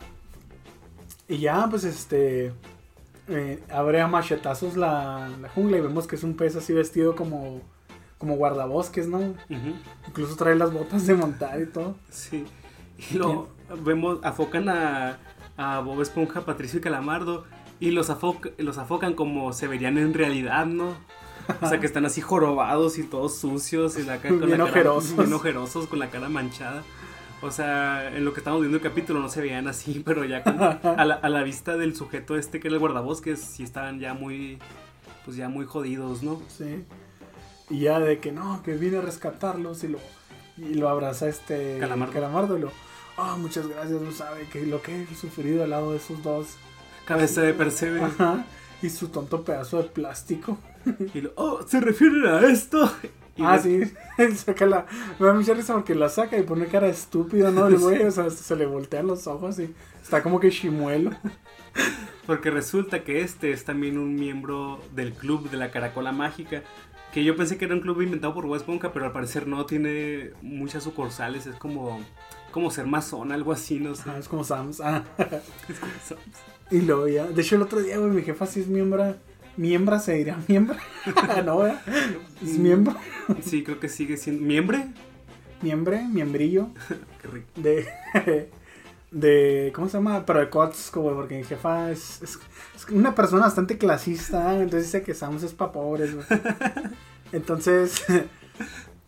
[1.30, 2.54] Y ya, pues este.
[3.28, 7.16] Eh, abre a machetazos la, la jungla y vemos que es un pez así vestido
[7.16, 7.62] como.
[8.20, 9.36] Como guardabosques, ¿no?
[10.08, 11.96] Incluso trae las botas de montar y todo.
[12.10, 12.46] Sí.
[13.12, 13.50] Y luego
[13.86, 15.20] vemos, afocan a,
[15.56, 17.44] a Bob Esponja, Patricio y Calamardo.
[17.80, 20.96] Y los, afoc- los afocan como se verían en realidad, ¿no?
[21.62, 24.66] O sea, que están así jorobados y todos sucios y la cara con Bien la
[24.66, 25.16] cara ojerosos.
[25.16, 26.82] bien ojerosos, con la cara manchada.
[27.42, 30.44] O sea, en lo que estamos viendo el capítulo no se veían así, pero ya
[30.44, 34.00] con- a, la, a la vista del sujeto este que era el guardabosques, sí estaban
[34.00, 34.58] ya muy,
[35.26, 36.42] pues ya muy jodidos, ¿no?
[36.50, 36.84] Sí.
[37.70, 40.00] Y ya de que no, que viene a rescatarlos y lo,
[40.58, 42.58] y lo abraza este Calamardo.
[42.58, 42.72] y lo.
[43.18, 46.56] Oh, muchas gracias, no sabe que lo que he sufrido al lado de esos dos.
[47.06, 48.02] Cabeza de percebe.
[48.02, 48.46] Ajá.
[48.82, 50.58] Y su tonto pedazo de plástico.
[51.14, 52.92] Y lo, oh, ¿se refieren a esto?
[53.38, 54.36] Y ah, ves- sí.
[54.36, 54.86] saca la.
[55.20, 57.68] Me da mucha risa porque la saca y pone cara de estúpido, ¿no?
[57.68, 61.12] El güey, o sea, se le voltean los ojos y está como que chimuelo.
[62.26, 66.64] Porque resulta que este es también un miembro del club de la Caracola Mágica.
[67.14, 69.66] Que yo pensé que era un club inventado por Bob Esponja, pero al parecer no,
[69.66, 71.46] tiene muchas sucursales.
[71.46, 72.02] Es como,
[72.52, 74.04] como ser masón, algo así, no sé.
[74.08, 74.82] Ah, es como Sam's.
[74.82, 75.04] Ah.
[75.70, 76.22] Es como Sam's.
[76.70, 77.26] Y luego ya.
[77.26, 79.16] De hecho, el otro día, güey, mi jefa sí es miembro.
[79.58, 80.78] Miembra se dirá miembro.
[81.46, 81.82] no, ¿verdad?
[82.44, 82.96] Es miembro.
[83.42, 84.46] Sí, creo que sigue siendo.
[84.46, 84.88] ¿Miembre?
[85.62, 86.70] Miembre, miembrillo.
[87.22, 87.48] Qué rico.
[87.56, 87.88] De.
[89.12, 89.72] De.
[89.74, 90.26] ¿Cómo se llama?
[90.26, 92.38] Pero de Kotsko, güey, porque mi jefa es, es,
[92.76, 94.54] es una persona bastante clasista.
[94.54, 94.62] ¿eh?
[94.64, 96.26] Entonces dice que Sam's es para pobres, güey.
[97.32, 98.04] Entonces.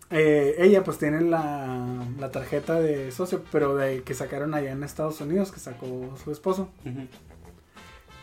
[0.10, 4.84] eh, ella, pues tiene la, la tarjeta de socio, pero de que sacaron allá en
[4.84, 6.70] Estados Unidos, que sacó su esposo.
[6.86, 7.08] Ujú.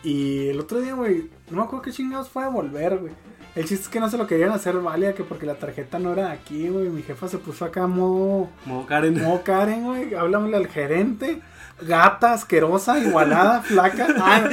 [0.02, 3.12] Y el otro día, güey, no me acuerdo qué chingados fue a volver, güey.
[3.56, 6.12] El chiste es que no se lo querían hacer válida, que porque la tarjeta no
[6.12, 6.90] era de aquí, güey.
[6.90, 9.22] Mi jefa se puso acá modo, Modo Karen.
[9.22, 10.14] modo Karen, güey.
[10.14, 11.40] Háblamele al gerente.
[11.80, 14.09] Gata, asquerosa, igualada, flaca.
[14.18, 14.48] Ah,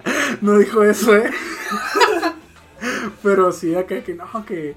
[0.40, 1.30] no dijo eso, eh.
[3.22, 4.74] Pero sí, acá que no, que,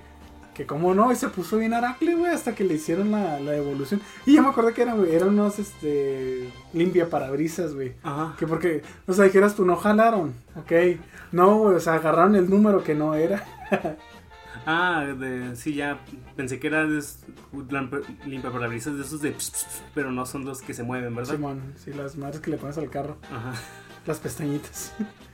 [0.58, 1.12] que cómo no.
[1.12, 4.02] Y se puso bien aracle, güey, hasta que le hicieron la, la devolución.
[4.26, 7.93] Y ya me acordé que eran, eran unos, este, limpia parabrisas, güey.
[8.04, 8.36] Ajá.
[8.38, 10.72] Que porque, o sea, dijeras tú, no jalaron, ok.
[11.32, 13.46] No, güey, o sea, agarraron el número que no era.
[14.70, 16.00] Ah, de, sí, ya
[16.36, 17.00] pensé que era de
[17.70, 21.15] lamp- limpiaparabrisas de esos de ps, ps, ps, pero no son los que se mueven,
[21.15, 21.36] ¿verdad?
[21.36, 23.54] Simón, sí, las madres que le pones al carro, Ajá.
[24.06, 24.91] las pestañitas.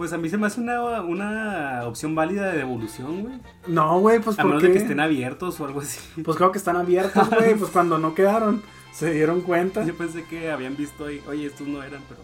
[0.00, 3.34] Pues a mí se me hace una, una opción válida de devolución, güey.
[3.66, 6.00] No, güey, pues A menos de que estén abiertos o algo así.
[6.22, 8.62] Pues claro que están abiertos, güey, pues cuando no quedaron,
[8.94, 9.84] se dieron cuenta.
[9.84, 12.22] Yo pensé que habían visto ahí, oye, estos no eran, pero...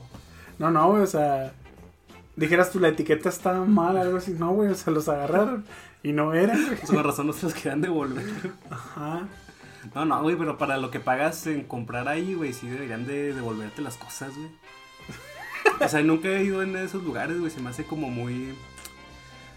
[0.58, 1.52] No, no, güey, o sea,
[2.34, 4.32] dijeras tú, la etiqueta está mal, algo así.
[4.32, 5.66] No, güey, o sea, los agarraron
[6.02, 6.78] y no eran, güey.
[6.78, 8.24] Pues con razón no se los querían devolver.
[8.70, 9.28] Ajá.
[9.94, 13.34] No, no, güey, pero para lo que pagas en comprar ahí, güey, sí deberían de
[13.34, 14.48] devolverte las cosas, güey.
[15.84, 18.54] O sea, nunca he ido en esos lugares, güey, se me hace como muy...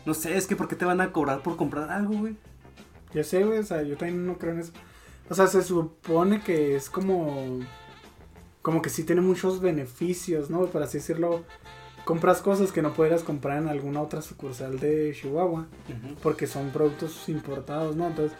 [0.05, 2.35] No sé, es que ¿por qué te van a cobrar por comprar algo, güey?
[3.13, 4.73] Ya sé, güey, o sea, yo también no creo en eso.
[5.29, 7.59] O sea, se supone que es como.
[8.61, 10.65] Como que sí tiene muchos beneficios, ¿no?
[10.65, 11.43] Por así decirlo.
[12.05, 15.67] Compras cosas que no podrías comprar en alguna otra sucursal de Chihuahua.
[16.23, 18.07] Porque son productos importados, ¿no?
[18.07, 18.35] Entonces,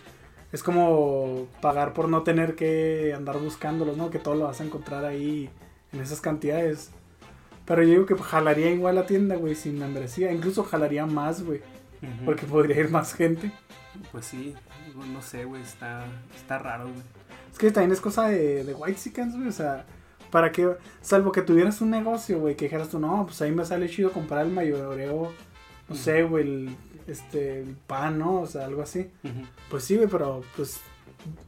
[0.52, 4.10] es como pagar por no tener que andar buscándolos, ¿no?
[4.10, 5.52] Que todo lo vas a encontrar ahí
[5.92, 6.92] en esas cantidades.
[7.70, 10.32] Pero yo digo que jalaría igual la tienda, güey, sin membresía.
[10.32, 11.62] Incluso jalaría más, güey.
[12.26, 13.52] Porque podría ir más gente.
[14.12, 14.56] Pues sí,
[15.14, 16.04] no sé, güey, está,
[16.36, 17.04] está raro, güey.
[17.52, 19.50] Es que también es cosa de, de White Chickens, güey.
[19.50, 19.86] O sea,
[20.32, 23.64] para que, salvo que tuvieras un negocio, güey, que dijeras tú, no, pues ahí me
[23.64, 25.32] sale chido comprar el mayoreo,
[25.88, 28.42] no sé, güey, el, este, el pan, ¿no?
[28.42, 29.12] O sea, algo así.
[29.70, 30.82] Pues sí, güey, pero pues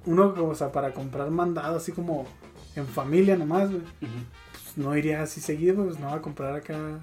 [0.06, 2.28] uno, o sea, para comprar mandado así como
[2.76, 4.22] en familia nomás, güey, Ujú.
[4.74, 7.00] Pues no iría así seguido, pues no va a comprar acá.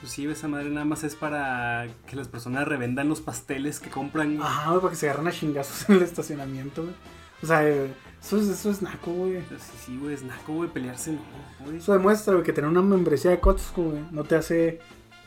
[0.00, 3.90] Pues sí, esa madre nada más es para que las personas revendan los pasteles que
[3.90, 4.40] compran.
[4.40, 6.94] Ajá, güey, para que se agarren a chingazos en el estacionamiento, güey.
[7.42, 9.40] O sea, eso es, eso es naco, güey.
[9.40, 11.20] Sí, sí, güey, es naco, güey, pelearse no,
[11.64, 11.76] güey.
[11.78, 14.80] Eso demuestra, güey, que tener una membresía de Costco, güey, no te hace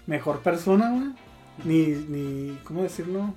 [0.06, 1.14] mejor persona, güey.
[1.64, 3.34] Ni, ni, ¿cómo decirlo?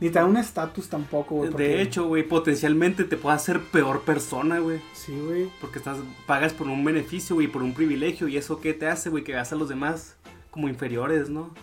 [0.00, 1.50] Ni te da un estatus tampoco, güey.
[1.50, 4.80] porque- De hecho, güey, potencialmente te puede hacer peor persona, güey.
[4.92, 5.48] Sí, güey.
[5.60, 8.28] Porque estás, pagas por un beneficio, güey, por un privilegio.
[8.28, 9.24] ¿Y eso qué te hace, güey?
[9.24, 10.16] Que veas a los demás
[10.50, 11.54] como inferiores, ¿no?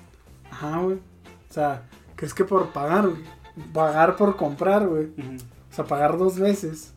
[0.49, 0.97] Ajá, güey.
[1.49, 1.83] O sea,
[2.15, 3.21] ¿crees que por pagar, güey?
[3.71, 5.09] Pagar por comprar, güey.
[5.71, 6.93] O sea, pagar dos veces.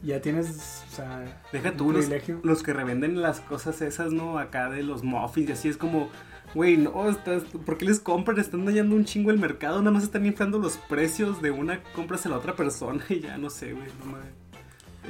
[0.00, 2.38] Ya tienes, o sea, Deja un tú los, privilegio.
[2.44, 4.38] los que revenden las cosas esas, ¿no?
[4.38, 6.08] Acá de los muffins y así es como,
[6.54, 8.38] güey, no, estás, ¿por qué les compran?
[8.38, 12.26] Están dañando un chingo el mercado, nada más están inflando los precios de una, compras
[12.26, 13.86] a la otra persona y ya no sé, güey.
[14.04, 14.38] No me-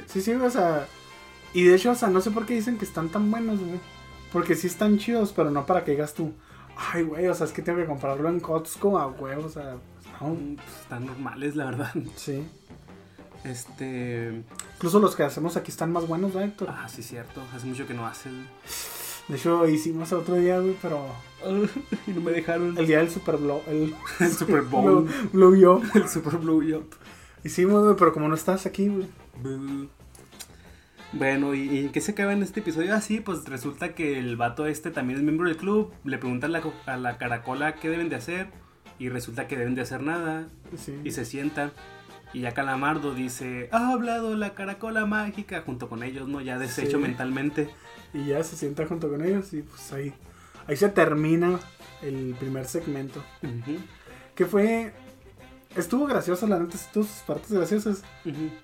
[0.07, 0.87] Sí, sí, o sea.
[1.53, 3.79] Y de hecho, o sea, no sé por qué dicen que están tan buenos, güey.
[4.31, 6.33] Porque sí están chidos, pero no para que digas tú.
[6.93, 9.75] Ay, güey, o sea, es que tengo que comprarlo en Costco a huevo, o sea,
[10.21, 10.27] no.
[10.29, 11.91] Mm, pues, están normales, la verdad.
[12.15, 12.47] Sí.
[13.43, 14.43] Este.
[14.75, 16.69] Incluso los que hacemos aquí están más buenos, ¿no, Héctor?
[16.71, 17.41] Ah, sí, cierto.
[17.55, 18.33] Hace mucho que no haces.
[19.29, 21.05] De hecho, hicimos otro día, güey, pero
[22.07, 22.77] y no me dejaron.
[22.77, 25.07] el día del Super Blow, el El Super Bowl.
[25.31, 26.95] Blow, Blow el Super Blue Up.
[27.43, 29.07] Hicimos, güey, pero como no estás aquí, güey.
[31.13, 32.93] Bueno, ¿y, y qué se acaba en este episodio?
[32.93, 35.91] Así, pues resulta que el vato este también es miembro del club.
[36.03, 38.49] Le pregunta a la, a la caracola qué deben de hacer.
[38.99, 40.49] Y resulta que deben de hacer nada.
[40.77, 40.93] Sí.
[41.03, 41.71] Y se sientan.
[42.33, 46.41] Y ya Calamardo dice, ha hablado la caracola mágica junto con ellos, ¿no?
[46.41, 47.03] Ya deshecho Sí.
[47.03, 47.69] mentalmente.
[48.13, 50.13] Y ya se sienta junto con ellos y pues ahí,
[50.67, 51.59] ahí se termina
[52.01, 53.23] el primer segmento.
[54.35, 54.93] Que fue...
[55.75, 58.03] Estuvo gracioso, la neta, tuvo sus partes graciosas.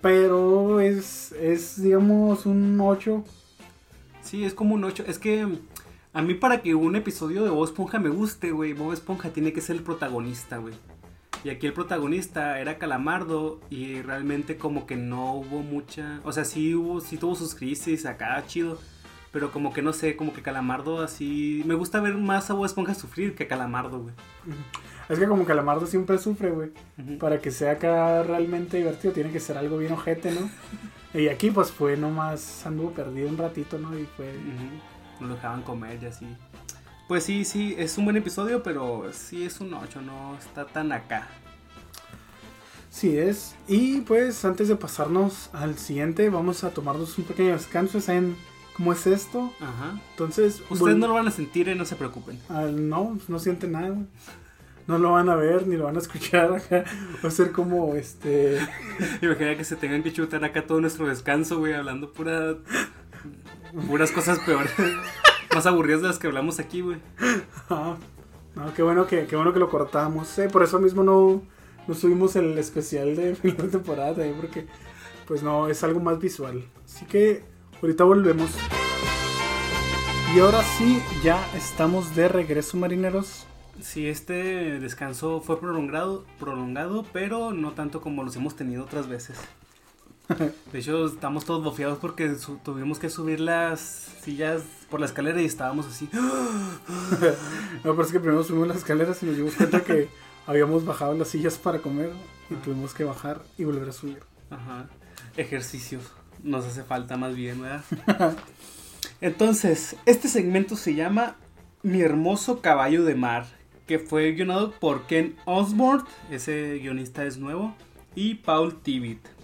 [0.01, 3.23] Pero es, es digamos, un 8.
[4.23, 5.04] Sí, es como un 8.
[5.08, 5.47] Es que
[6.13, 9.54] a mí para que un episodio de Bob Esponja me guste, güey, Bob Esponja tiene
[9.54, 10.73] que ser el protagonista, güey.
[11.45, 16.19] Y aquí el protagonista era Calamardo y realmente como que no hubo mucha...
[16.23, 18.79] O sea, sí hubo, sí tuvo sus crisis acá, chido.
[19.31, 21.62] Pero como que no sé, como que Calamardo así...
[21.67, 24.15] Me gusta ver más a Bob Esponja sufrir que a Calamardo, güey.
[25.08, 26.71] Es que como Calamardo siempre sufre, güey.
[27.19, 30.49] Para que sea acá realmente divertido tiene que ser algo bien ojete, ¿no?
[31.13, 33.95] Y aquí pues fue nomás, anduvo perdido un ratito, ¿no?
[33.97, 34.25] Y fue...
[34.25, 35.21] Ujú.
[35.21, 36.25] No lo dejaban comer y así.
[37.07, 40.91] Pues sí, sí, es un buen episodio, pero sí es un 8, no está tan
[40.91, 41.27] acá.
[42.89, 43.55] Sí es.
[43.67, 48.01] Y pues antes de pasarnos al siguiente, vamos a tomarnos un pequeño descanso.
[48.01, 48.35] ¿Saben
[48.75, 49.53] cómo es esto?
[49.59, 50.01] Ajá.
[50.11, 50.63] Entonces...
[50.69, 52.39] Ustedes no lo van a sentir, eh, no se preocupen.
[52.49, 53.97] Ah, no, pues, no siente nada.
[54.87, 56.85] No lo van a ver ni lo van a escuchar acá.
[57.23, 58.59] Va a ser como este.
[59.21, 62.55] Imagina que se tengan que chutar acá todo nuestro descanso, güey, hablando pura.
[63.87, 64.71] puras cosas peores.
[65.55, 66.97] Más aburridas de las que hablamos aquí, güey.
[67.69, 67.95] ah,
[68.55, 70.37] no, qué bueno que, qué bueno que lo cortamos.
[70.37, 71.43] eh, por eso mismo no,
[71.87, 74.67] no subimos el especial de final de temporada también, porque
[75.25, 76.61] pues no, es algo más visual.
[76.83, 77.45] Así que
[77.81, 78.51] ahorita volvemos.
[80.35, 83.47] Y ahora sí, ya estamos de regreso, marineros.
[83.79, 89.37] Sí, este descanso fue prolongado, prolongado, pero no tanto como los hemos tenido otras veces.
[90.71, 93.79] De hecho, estamos todos bofeados porque tuvimos que subir las
[94.21, 96.09] sillas por la escalera y estábamos así.
[97.83, 100.09] No, pero es que primero subimos las escaleras y nos dimos cuenta que
[100.47, 102.11] habíamos bajado las sillas para comer
[102.49, 104.19] y tuvimos que bajar y volver a subir.
[104.49, 104.88] Ajá.
[105.38, 106.11] Ejercicios.
[106.43, 107.83] Nos hace falta más bien, ¿verdad?
[109.21, 111.35] Entonces, este segmento se llama
[111.83, 113.45] Mi hermoso caballo de mar,
[113.88, 117.75] que fue guionado por Ken Osborne, ese guionista es nuevo,
[118.15, 119.34] y Paul Tibbitt.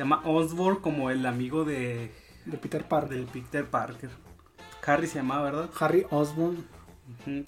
[0.00, 2.10] Se llama Osborne como el amigo de
[2.46, 3.18] De Peter Parker.
[3.18, 4.08] del Peter Parker.
[4.86, 5.70] Harry se llamaba, ¿verdad?
[5.78, 6.64] Harry Osborn.
[7.20, 7.44] Ujú.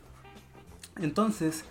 [1.00, 1.64] Entonces,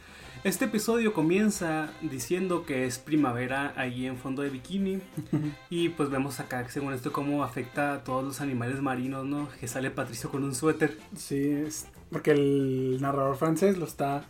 [0.43, 5.01] este episodio comienza diciendo que es primavera ahí en fondo de bikini.
[5.69, 9.49] y pues vemos acá, según esto, cómo afecta a todos los animales marinos, ¿no?
[9.59, 10.97] Que sale Patricio con un suéter.
[11.15, 14.23] Sí, es porque el narrador francés lo está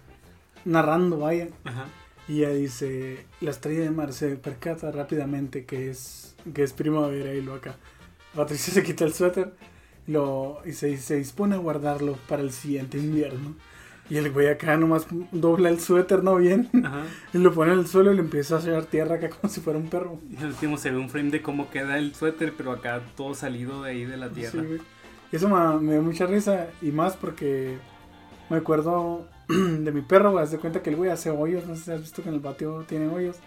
[0.66, 1.48] narrando, vaya.
[1.64, 1.86] Ajá.
[2.28, 7.34] Y ella dice, la estrella de mar se percata rápidamente que es, que es primavera
[7.34, 7.76] y lo acá.
[8.36, 9.54] Patricia se quita el suéter
[10.08, 13.56] lo, y se, se dispone a guardarlo para el siguiente invierno.
[14.10, 16.36] Y el güey acá nomás dobla el suéter, ¿no?
[16.36, 16.70] Bien.
[16.84, 17.04] Ajá.
[17.34, 19.62] Y lo pone en el suelo y le empieza a hacer tierra acá como si
[19.62, 20.20] fuera un perro.
[20.30, 23.34] Y al último se ve un frame de cómo queda el suéter, pero acá todo
[23.36, 24.62] salido de ahí de la tierra.
[24.62, 24.82] Sí, güey.
[25.32, 27.78] Eso me, me dio mucha risa y más porque
[28.50, 29.30] me acuerdo
[29.84, 30.44] de mi perro, güey.
[30.44, 31.66] Haz de cuenta que el güey hace hoyos.
[31.66, 33.38] No sé si has visto que en el patio tiene hoyos.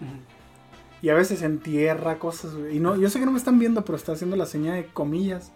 [1.02, 2.76] Y a veces entierra cosas, güey.
[2.76, 4.86] Y no, yo sé que no me están viendo, pero está haciendo la señal de
[4.86, 5.52] comillas.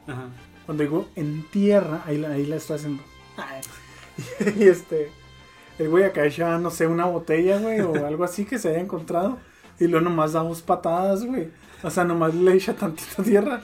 [0.66, 3.02] Cuando digo entierra, ahí la, ahí la estoy haciendo.
[4.58, 5.10] y este,
[5.78, 8.80] el güey acá echa, no sé, una botella, güey, o algo así que se haya
[8.80, 9.38] encontrado.
[9.80, 11.50] Y luego nomás da dos patadas, güey.
[11.82, 13.60] O sea, nomás le echa tantita tierra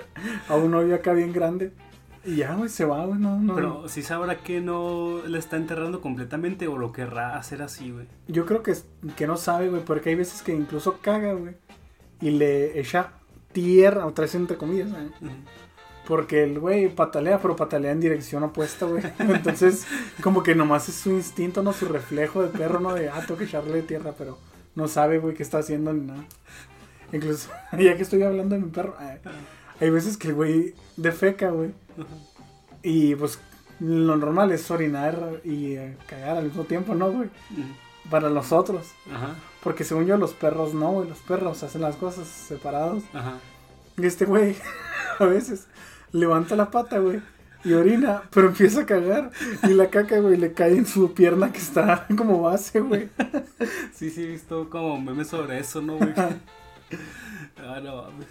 [0.49, 1.73] a un hoyo acá bien grande.
[2.25, 3.55] Y ya, güey, se va, güey, no, no.
[3.55, 8.07] Pero si sabrá que no la está enterrando completamente o lo querrá hacer así, güey.
[8.29, 8.75] Yo creo que,
[9.17, 11.55] que no sabe, güey, porque hay veces que incluso caga, güey.
[12.21, 13.13] Y le echa
[13.53, 15.05] tierra, otra vez entre comillas, güey.
[16.07, 19.03] Porque el güey patalea, pero patalea en dirección opuesta, güey.
[19.19, 19.87] Entonces,
[20.23, 23.37] como que nomás es su instinto, no su reflejo de perro, no de, ah, tengo
[23.37, 24.39] que echarle tierra, pero
[24.75, 26.25] no sabe, güey, qué está haciendo ni nada.
[27.13, 29.21] Incluso, ya que estoy hablando de mi perro, eh,
[29.81, 31.73] hay veces que el güey defeca, güey.
[32.83, 33.39] Y pues
[33.81, 37.31] lo normal es orinar y eh, cagar al mismo tiempo, ¿no, güey?
[38.11, 38.93] Para los otros.
[39.13, 39.35] Ajá.
[39.63, 41.09] Porque según yo, los perros no, güey.
[41.09, 43.03] Los perros hacen las cosas separados.
[43.13, 43.39] Ajá.
[43.97, 44.57] Y este güey,
[45.19, 45.67] a veces,
[46.13, 47.21] levanta la pata, güey,
[47.65, 49.31] y orina, pero empieza a cagar.
[49.63, 53.09] Y la caca, güey, le cae en su pierna que está como base, güey.
[53.95, 56.13] Sí, sí, he visto como memes sobre eso, ¿no, güey?
[56.17, 58.27] ah, no mames.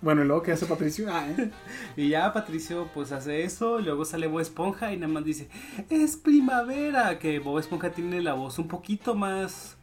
[0.00, 1.08] Bueno, y luego, ¿qué hace Patricio?
[1.10, 1.50] Ah, ¿eh?
[1.96, 5.48] Y ya Patricio pues hace eso, luego sale Bob Esponja y nada más dice,
[5.90, 9.76] es primavera, que Bob Esponja tiene la voz un poquito más,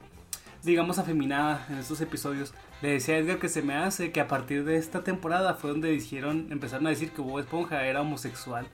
[0.63, 2.53] digamos, afeminada en estos episodios.
[2.81, 5.71] Le decía a Edgar que se me hace que a partir de esta temporada fue
[5.71, 8.67] donde dijeron, empezaron a decir que Bob Esponja era homosexual.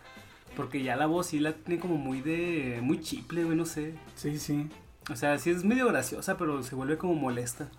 [0.55, 3.95] Porque ya la voz sí la tiene como muy de, muy chiple, güey, no sé.
[4.15, 4.67] Sí, sí.
[5.09, 7.69] O sea, sí es medio graciosa, pero se vuelve como molesta.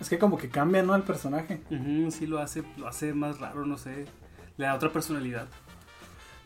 [0.00, 0.94] Es que como que cambia, ¿no?
[0.94, 1.60] El personaje.
[1.70, 4.06] Ujú, sí lo hace, lo hace más raro, no sé.
[4.56, 5.46] Le da otra personalidad.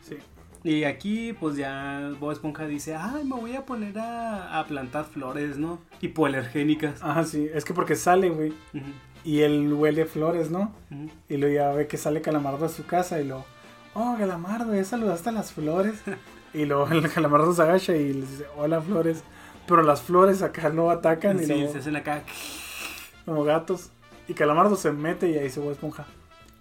[0.01, 0.17] Sí.
[0.63, 5.05] Y aquí, pues ya Bob Esponja dice, ay, me voy a poner a, a plantar
[5.05, 5.79] flores, ¿no?
[6.01, 6.99] Hipoalergénicas.
[7.01, 7.49] Ah, sí.
[7.53, 8.49] Es que porque sale, güey.
[8.73, 8.85] Ujú,
[9.23, 10.73] Y él huele flores, ¿no?
[10.91, 11.09] ujú.
[11.29, 13.43] Y luego ya ve que sale Calamardo a su casa y lo...
[13.95, 16.01] oh, Calamardo, ya saludaste a las flores.
[16.53, 19.23] y luego el Calamardo se agacha y le dice, hola, flores.
[19.67, 22.23] Pero las flores acá lo atacan y Sí, luego, se hacen acá.
[23.25, 23.89] Como gatos.
[24.27, 26.05] Y Calamardo se mete y ahí se Bob Esponja.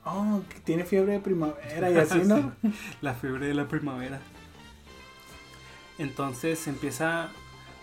[0.04, 2.52] Oh, que tiene fiebre de primavera y así, ¿no?
[3.02, 4.18] La fiebre de la primavera.
[5.98, 7.28] Entonces empieza,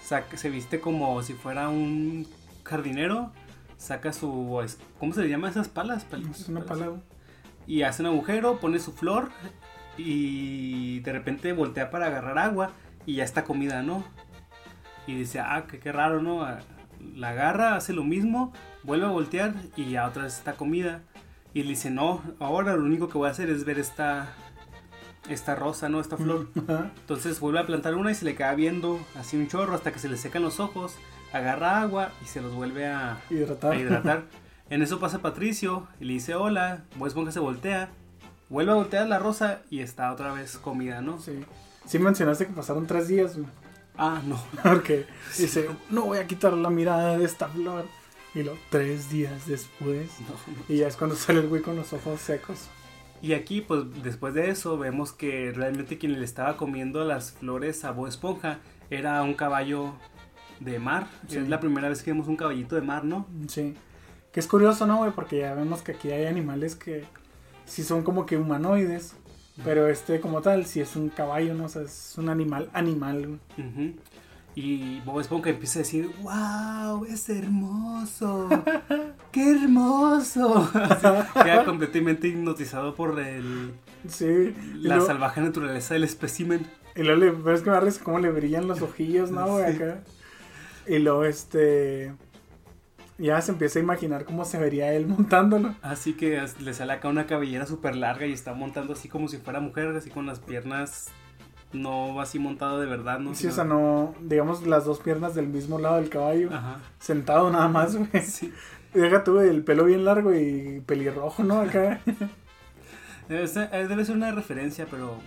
[0.03, 2.27] saca- se viste como si fuera un
[2.63, 3.31] jardinero,
[3.77, 4.59] saca su,
[4.99, 6.03] ¿cómo se le llama esas palas?
[6.05, 6.77] Palitos, Es una palas.
[6.79, 7.01] palabra.
[7.67, 9.29] Y hace un agujero, pone su flor
[9.97, 12.71] y de repente voltea para agarrar agua
[13.05, 14.03] y ya está comida, ¿no?
[15.05, 16.45] Y dice, ah, qué, qué raro, ¿no?
[17.15, 21.01] La agarra, hace lo mismo, vuelve a voltear y ya otra vez está comida.
[21.53, 24.29] Y le dice, no, ahora lo único que voy a hacer es ver esta,
[25.29, 25.99] esta rosa, ¿no?
[25.99, 26.49] Esta flor.
[26.99, 29.99] Entonces vuelve a plantar una y se le queda viendo así un chorro hasta que
[29.99, 30.95] se le secan los ojos,
[31.33, 33.71] agarra agua y se los vuelve a, Hidratar.
[33.73, 34.23] a hidratar.
[34.69, 37.87] En eso pasa Patricio y le dice hola, Bob Esponja se voltea,
[38.49, 41.19] vuelve a voltear la rosa y está otra vez comida, ¿no?
[41.19, 41.45] Sí.
[41.85, 43.47] Sí mencionaste que pasaron tres días, güey.
[43.97, 44.41] Ah, no.
[44.63, 45.05] Porque
[45.37, 47.85] dice, no voy a quitar la mirada de esta flor.
[48.35, 50.09] Y luego, tres días después.
[50.19, 50.35] no.
[50.73, 52.67] Y ya es cuando sale el güey con los ojos secos.
[53.21, 57.83] Y aquí, pues después de eso, vemos que realmente quien le estaba comiendo las flores
[57.83, 58.59] a Bob Esponja
[58.91, 59.93] era un caballo
[60.59, 61.07] de mar.
[61.27, 61.37] Sí.
[61.37, 63.25] Es la primera vez que vemos un caballito de mar, ¿no?
[63.47, 63.73] Sí.
[64.31, 65.11] Que es curioso, ¿no, güey?
[65.11, 67.05] Porque ya vemos que aquí hay animales que
[67.65, 69.15] sí son como que humanoides.
[69.63, 71.65] Pero este, como tal, sí es un caballo, ¿no?
[71.65, 73.39] O sea, es un animal, animal.
[74.55, 78.49] Y Bob Esponja empieza a decir, wow, es hermoso,
[79.31, 80.69] qué hermoso.
[80.73, 81.07] Así,
[81.43, 83.73] queda completamente hipnotizado por el,
[84.07, 84.55] Sí.
[84.75, 86.65] La luego, salvaje naturaleza del espécimen.
[86.95, 89.57] y luego pero es que me cómo le brillan los ojillos, ¿no?
[89.67, 89.75] Sí.
[89.75, 90.03] Acá.
[90.87, 92.13] Y luego, este.
[93.19, 95.73] Ya se empieza a imaginar cómo se vería él montándolo.
[95.81, 99.37] Así que le sale acá una cabellera súper larga y está montando así como si
[99.37, 101.07] fuera mujer, así con las piernas
[101.73, 103.35] no así montado de verdad, ¿no?
[103.35, 104.15] Sí, o Sino- sea, no.
[104.21, 106.49] Digamos las dos piernas del mismo lado del caballo.
[106.53, 106.77] Ajá.
[106.99, 108.09] Sentado nada más, güey.
[108.25, 108.53] Sí.
[108.93, 111.59] Deja tú el pelo bien largo y pelirrojo, ¿no?
[111.59, 111.99] Acá.
[113.27, 115.17] Debe ser, eh, debe ser una referencia, pero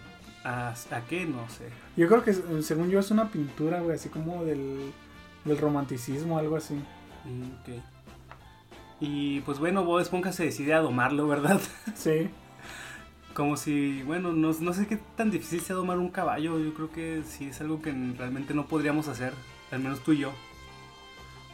[0.45, 1.27] ¿a, a qué?
[1.27, 1.65] No sé.
[1.97, 2.33] Yo creo que
[2.63, 4.93] según yo es una pintura, güey, así como del,
[5.45, 6.81] del romanticismo, algo así.
[7.25, 7.83] Mm, ok.
[9.01, 11.61] Y pues bueno, Bob Esponja se decide a domarlo, ¿verdad?
[11.95, 12.29] Sí.
[13.35, 16.59] Como si, bueno, no, no sé qué tan difícil sea domar un caballo.
[16.59, 19.33] Yo creo que sí es algo que realmente no podríamos hacer.
[19.71, 20.33] Al menos tú y yo.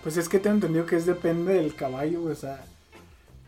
[0.02, 2.64] Pues es que tengo entendido que es depende del caballo, o sea,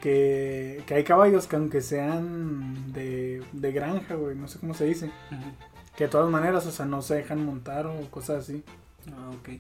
[0.01, 4.85] que, que hay caballos que aunque sean de, de granja, güey, no sé cómo se
[4.85, 5.11] dice,
[5.97, 8.65] que de todas maneras, o sea, no se dejan montar o cosas así.
[9.13, 9.51] Ah, ok.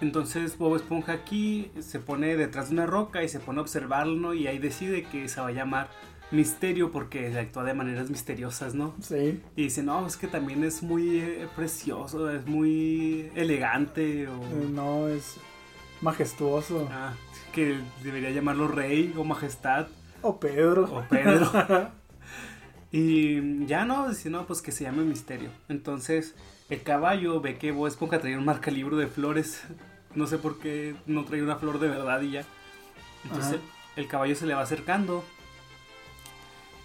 [0.00, 4.16] Entonces Bob Esponja aquí se pone detrás de una roca y se pone a observarlo
[4.16, 4.34] ¿no?
[4.34, 5.90] y ahí decide que se va a llamar
[6.30, 8.94] Misterio porque actúa de maneras misteriosas, ¿no?
[9.00, 9.40] Sí.
[9.56, 14.36] Y dice, no, es que también es muy eh, precioso, es muy elegante o...
[14.36, 15.36] Eh, No, es
[16.00, 16.88] majestuoso.
[16.92, 17.14] Ah,
[17.52, 19.88] que debería llamarlo Rey o Majestad
[20.22, 20.84] O Pedro.
[20.84, 21.50] o Pedro.
[22.92, 25.50] y ya no, dice, no, pues que se llame Misterio.
[25.68, 26.36] Entonces
[26.68, 29.62] el caballo ve que Bob Esponja traía un marcalibro de flores.
[30.14, 32.44] No sé por qué no traía una flor de verdad y ya.
[33.24, 33.62] Entonces Ajá.
[33.96, 35.24] el caballo se le va acercando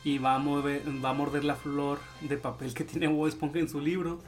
[0.04, 3.60] y va a, mover, va a morder la flor de papel que tiene Bob Esponja
[3.60, 4.20] en su libro.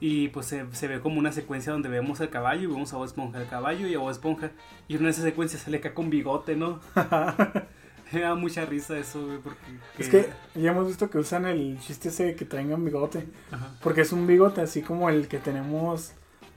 [0.00, 2.96] Y pues se, se ve como una secuencia donde vemos al caballo y vemos a
[2.96, 4.50] Bob Esponja, al caballo y a Bob Esponja.
[4.88, 6.80] Y en esa secuencia sale acá con bigote, ¿no?
[8.12, 9.58] Me da mucha risa eso, güey, porque...
[9.98, 13.26] Es que ya hemos visto que usan el chiste ese de que traigan bigote.
[13.50, 13.74] Ajá.
[13.82, 16.12] Porque es un bigote así como el que tenemos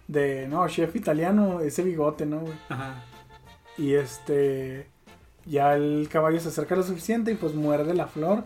[0.10, 2.54] de, no, chef italiano, ese bigote, ¿no, güey?
[2.68, 3.04] Ajá.
[3.78, 4.88] Y este,
[5.46, 8.44] ya el caballo se acerca lo suficiente y pues muerde la flor.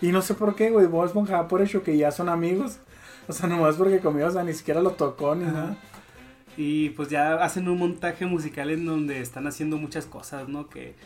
[0.00, 2.78] Y no sé por qué, güey, Bob Esponja da por hecho que ya son amigos.
[3.28, 5.52] O sea, nomás porque comió, o sea, ni siquiera lo tocó ni Ajá.
[5.52, 5.76] nada.
[6.56, 10.68] Y pues ya hacen un montaje musical en donde están haciendo muchas cosas, ¿no?
[10.68, 10.96] Que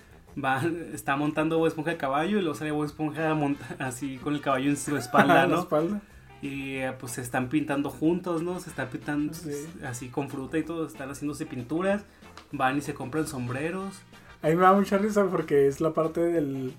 [0.42, 0.62] va,
[0.94, 4.40] está montando Bob Esponja el caballo y luego sale Bob Esponja monta- así con el
[4.40, 5.60] caballo en su espalda, la ¿no?
[5.60, 6.00] espalda.
[6.42, 8.60] Y eh, pues se están pintando juntos, ¿no?
[8.60, 9.50] Se están pintando Sí.
[9.84, 12.04] así con fruta y todo, están haciéndose pinturas,
[12.52, 13.94] van y se compran sombreros.
[14.42, 16.74] A mí me da mucha risa porque es la parte del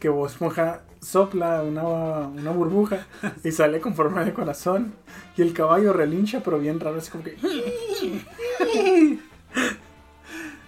[0.00, 3.06] que Bob Esponja sopla una, una burbuja
[3.44, 4.94] y sale con forma de corazón.
[5.36, 7.36] Y el caballo relincha, pero bien raro, así como que...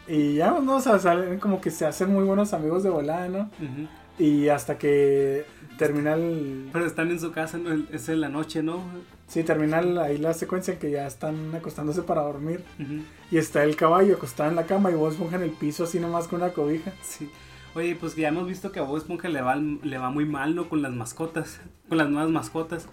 [0.06, 3.28] Y ya, no, o sea, salen como que se hacen muy buenos amigos de volada,
[3.28, 3.50] ¿no?
[4.18, 5.44] Y hasta que
[5.78, 6.68] termina el...
[6.72, 7.70] Pero están en su casa, ¿no?
[7.90, 8.82] es en la noche, ¿no?
[9.26, 12.62] Sí, termina el- ahí la secuencia en que ya están acostándose para dormir.
[13.30, 15.98] Y está el caballo acostado en la cama y Bob Esponja en el piso así
[16.00, 16.92] nomás con una cobija.
[17.02, 17.30] Sí.
[17.74, 20.54] Oye, pues ya hemos visto que a Bob Esponja le va, le va muy mal,
[20.54, 20.68] ¿no?
[20.68, 22.88] Con las mascotas, con las nuevas mascotas.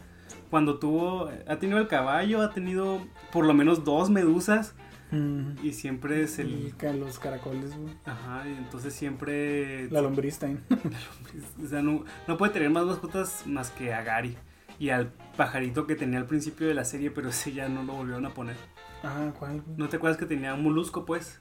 [0.49, 2.99] Cuando tuvo, ha tenido el caballo, ha tenido
[3.31, 4.75] por lo menos dos medusas.
[5.11, 5.51] Mm.
[5.63, 6.67] Y siempre es el...
[6.67, 7.93] Y ca- los caracoles, güey.
[8.05, 9.89] Ajá, y entonces siempre...
[9.91, 10.63] La lombriz también.
[11.63, 14.35] O sea, no, no puede tener más mascotas más que a Gary.
[14.79, 17.93] Y al pajarito que tenía al principio de la serie, pero ese ya no lo
[17.93, 18.55] volvieron a poner.
[19.03, 19.61] Ah, ¿cuál?
[19.61, 19.77] güey?
[19.77, 21.39] ¿No te acuerdas que tenía un molusco, pues?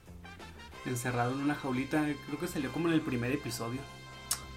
[0.85, 2.05] Encerrado en una jaulita.
[2.27, 3.79] Creo que salió como en el primer episodio.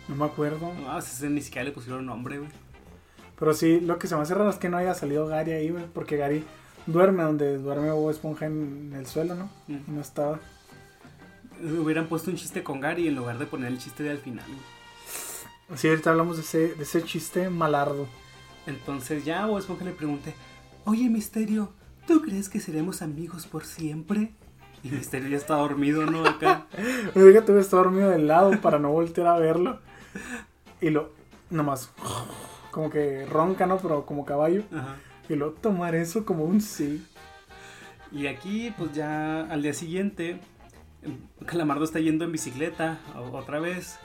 [0.09, 0.73] No me acuerdo.
[0.75, 2.51] No, o sea, ese ni siquiera le pusieron nombre, güey.
[3.39, 5.71] Pero sí, lo que se me hace raro es que no haya salido Gary ahí,
[5.71, 5.85] güey.
[5.93, 6.45] Porque Gary
[6.89, 9.51] duerme donde duerme Bob Esponja en el suelo, ¿no?
[9.87, 10.41] No estaba.
[11.61, 14.47] Hubieran puesto un chiste con Gary en lugar de poner el chiste de al final.
[15.77, 18.07] Sí, ahorita hablamos de ese, de ese chiste malardo.
[18.67, 20.35] Entonces ya Bob Esponja le pregunté,
[20.85, 21.73] oye Misterio,
[22.07, 24.33] ¿tú crees que seremos amigos por siempre?
[24.83, 26.25] Y Misterio ya está dormido, ¿no?
[26.25, 26.67] Acá.
[27.15, 29.81] Tuve que estar dormido de lado para no voltear a verlo.
[30.81, 31.11] Y lo,
[31.51, 31.91] nomás,
[32.71, 33.79] como que ronca, ¿no?
[33.79, 34.63] Pero como caballo.
[34.73, 34.97] Ajá.
[35.29, 37.05] Y lo tomar eso como un sí.
[38.11, 40.41] Y aquí, pues ya al día siguiente,
[41.47, 42.99] Calamardo está yendo en bicicleta
[43.33, 43.99] otra vez.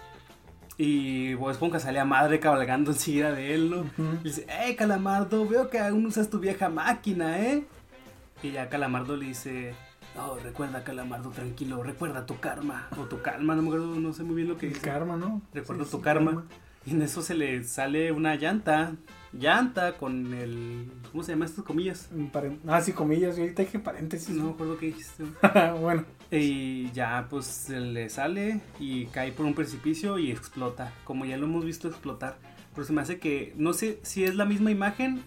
[0.78, 3.86] Y Bob Esponja sale a madre cabalgando enseguida de él, ¿no?
[4.22, 5.48] Y dice, ¡eh, Calamardo!
[5.48, 7.66] Veo que aún usas tu vieja máquina, ¿eh?
[8.42, 9.74] Y ya Calamardo le dice,
[10.18, 12.90] no, recuerda, Calamardo, tranquilo, recuerda tu karma.
[12.98, 14.86] O tu calma, no me acuerdo, no sé muy bien lo que El dice.
[14.86, 15.42] karma, ¿no?
[15.54, 16.44] Recuerdo Sí, tu karma.
[16.86, 18.94] Y en eso se le sale una llanta.
[19.32, 20.86] Llanta con el...
[21.12, 22.10] ¿Cómo se llama estas comillas?
[22.68, 23.36] Ah, sí, comillas.
[23.36, 24.30] Yo ahorita dije paréntesis.
[24.30, 25.24] No me acuerdo qué dijiste.
[25.82, 31.26] bueno, Y ya pues se le sale y cae por un precipicio y explota, como
[31.26, 32.38] ya lo hemos visto explotar.
[32.76, 35.24] Pero se me hace que, no sé si es la misma imagen,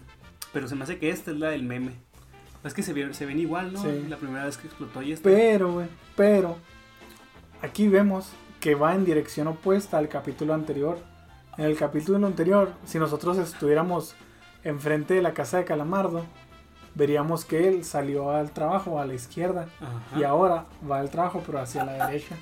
[0.53, 1.91] pero se me hace que esta es la del meme.
[2.63, 3.81] Es que se, ve- se ven igual, ¿no?
[3.81, 4.05] Sí.
[4.09, 5.23] La primera vez que explotó y esta.
[5.29, 6.57] pero, güey, pero.
[7.61, 8.29] Aquí vemos
[8.59, 10.99] que va en dirección opuesta al capítulo anterior.
[11.57, 14.15] En el capítulo anterior, si nosotros estuviéramos
[14.63, 16.23] enfrente de la casa de Calamardo,
[16.93, 19.67] veríamos que él salió al trabajo a la izquierda.
[19.81, 20.19] Ajá.
[20.19, 22.35] Y ahora va al trabajo, pero hacia la derecha.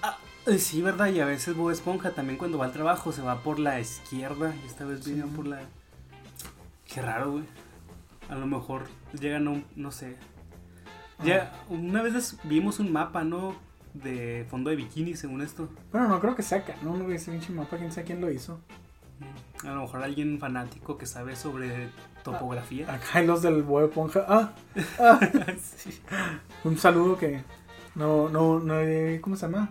[0.48, 1.08] Eh, Sí, ¿verdad?
[1.08, 4.54] Y a veces Bob Esponja también cuando va al trabajo se va por la izquierda
[4.64, 5.62] y esta vez vino por la...
[6.86, 7.46] Qué raro, güey.
[8.30, 8.84] A lo mejor
[9.20, 9.66] llegan a un...
[9.76, 10.18] no sé.
[11.24, 13.56] Ya, una vez vimos un mapa, ¿no?
[13.94, 15.70] De fondo de bikini, según esto.
[15.92, 18.30] Bueno, no creo que sea acá, no, no ese pinche mapa, quién sabe quién lo
[18.30, 18.60] hizo.
[19.64, 21.90] A lo mejor alguien fanático que sabe sobre
[22.24, 22.92] topografía.
[22.94, 24.26] Acá hay los del Bob Esponja.
[24.28, 24.52] Ah,
[25.00, 25.20] ah.
[25.78, 26.00] Sí.
[26.64, 27.44] Un saludo que
[27.96, 28.76] no, no, no,
[29.22, 29.70] ¿cómo se llama?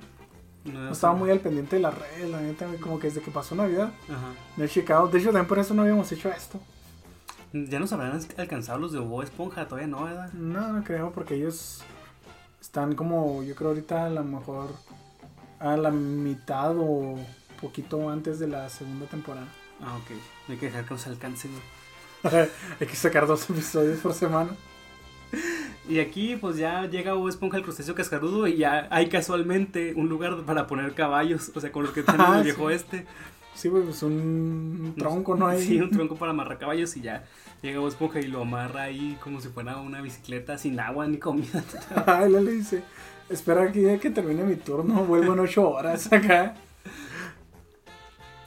[0.64, 3.30] No, No estaba muy al pendiente de la red, la neta, como que desde que
[3.30, 4.32] pasó Navidad, Ajá.
[4.56, 5.08] no he checado.
[5.08, 6.58] De hecho, también por eso no habíamos hecho esto.
[7.52, 10.32] Ya nos habrán alcanzado los de Bob Esponja, todavía no, ¿verdad?
[10.32, 11.82] No, no creo, porque ellos
[12.60, 14.70] están como, yo creo ahorita a lo mejor
[15.60, 17.16] a la mitad o
[17.64, 19.46] poquito antes de la segunda temporada.
[19.80, 20.10] Ah, ok.
[20.48, 21.50] Hay que dejar que nos alcancen.
[21.52, 22.46] güey.
[22.80, 24.50] Hay que sacar dos episodios por semana.
[25.88, 30.08] Y aquí pues ya llega Bob Esponja el crustáceo cascarudo y ya hay casualmente un
[30.08, 32.74] lugar para poner caballos, o sea, con los que tenemos Ah, el viejo sí.
[32.76, 33.06] este.
[33.54, 35.46] Sí, güey, pues un tronco, ¿no?
[35.48, 35.62] Ahí.
[35.66, 37.24] Sí, un tronco para amarrar caballos y ya
[37.62, 41.18] llega Bob Esponja y lo amarra ahí como si fuera una bicicleta sin agua ni
[41.18, 41.62] comida.
[42.06, 42.82] Ay, le dice,
[43.28, 46.54] espera aquí que termine mi turno, vuelvo en ocho horas acá.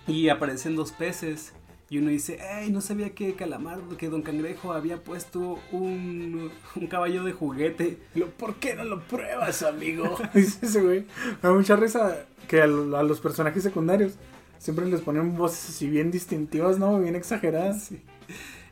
[0.07, 1.53] Y aparecen dos peces.
[1.89, 2.69] Y uno dice, ¡Ey!
[2.69, 7.97] No sabía que Calamardo, que Don Cangrejo había puesto un, un caballo de juguete.
[8.13, 10.17] Y lo, ¿Por qué no lo pruebas, amigo?
[10.33, 10.99] Dice ese güey.
[11.41, 14.13] Me da mucha risa que a, lo- a los personajes secundarios
[14.59, 16.99] siempre les ponen voces así bien distintivas, ¿no?
[16.99, 17.83] Bien exageradas.
[17.85, 18.01] Sí.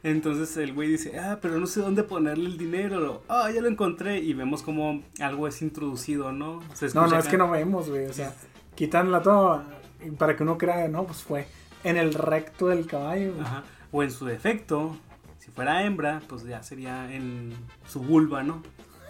[0.03, 3.23] Entonces el güey dice, ah, pero no sé dónde ponerle el dinero.
[3.27, 4.19] Ah, ya lo encontré.
[4.19, 6.61] Y vemos como algo es introducido, ¿no?
[6.73, 8.05] Se No, no, es que no vemos, güey.
[8.05, 8.33] O sea,
[8.75, 9.65] quitan la toda
[10.11, 11.47] para que uno crea, no, pues fue
[11.83, 13.33] en el recto del caballo.
[13.41, 13.63] Ajá.
[13.91, 14.97] O en su defecto,
[15.39, 17.53] si fuera hembra, pues ya sería en
[17.87, 18.61] su vulva, ¿no?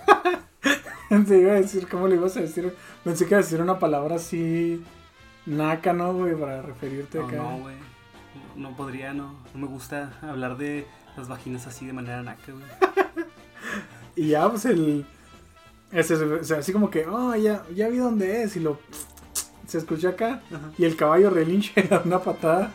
[1.27, 2.75] Te iba a decir, ¿cómo le ibas a decir?
[3.03, 4.83] Pensé que iba a decir una palabra así
[5.45, 6.35] naca, ¿no, güey?
[6.35, 7.35] Para referirte No, acá.
[7.37, 7.75] no, güey.
[8.55, 9.35] No, no podría, no.
[9.53, 10.85] No me gusta hablar de
[11.15, 12.65] las vaginas así de manera naca, güey.
[14.17, 15.05] Y ya, pues el.
[15.91, 18.55] ese- o sea, así como que, oh, ya, ya vi dónde es.
[18.55, 18.79] Y lo.
[19.68, 20.41] Se escucha acá.
[20.53, 20.72] Ajá.
[20.78, 22.72] Y el caballo relincha y da una patada.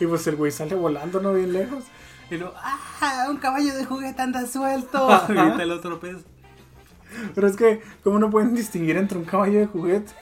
[0.00, 1.34] Y pues el güey sale volando, ¿no?
[1.34, 1.84] Bien lejos.
[2.30, 3.26] Y luego, ¡ah!
[3.28, 5.06] Un caballo de juguete anda suelto.
[5.28, 6.18] Grita el otro pez.
[7.34, 10.12] Pero es que, ¿cómo no pueden distinguir entre un caballo de juguete?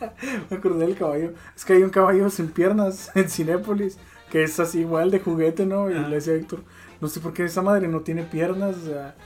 [0.50, 1.32] Me acordé del caballo.
[1.56, 3.98] Es que hay un caballo sin piernas en Cinépolis.
[4.30, 5.90] Que es así igual de juguete, ¿no?
[5.90, 6.06] Y Ajá.
[6.06, 6.62] le decía a Héctor,
[7.00, 8.76] no sé por qué esa madre no tiene piernas.
[8.76, 9.16] O sea,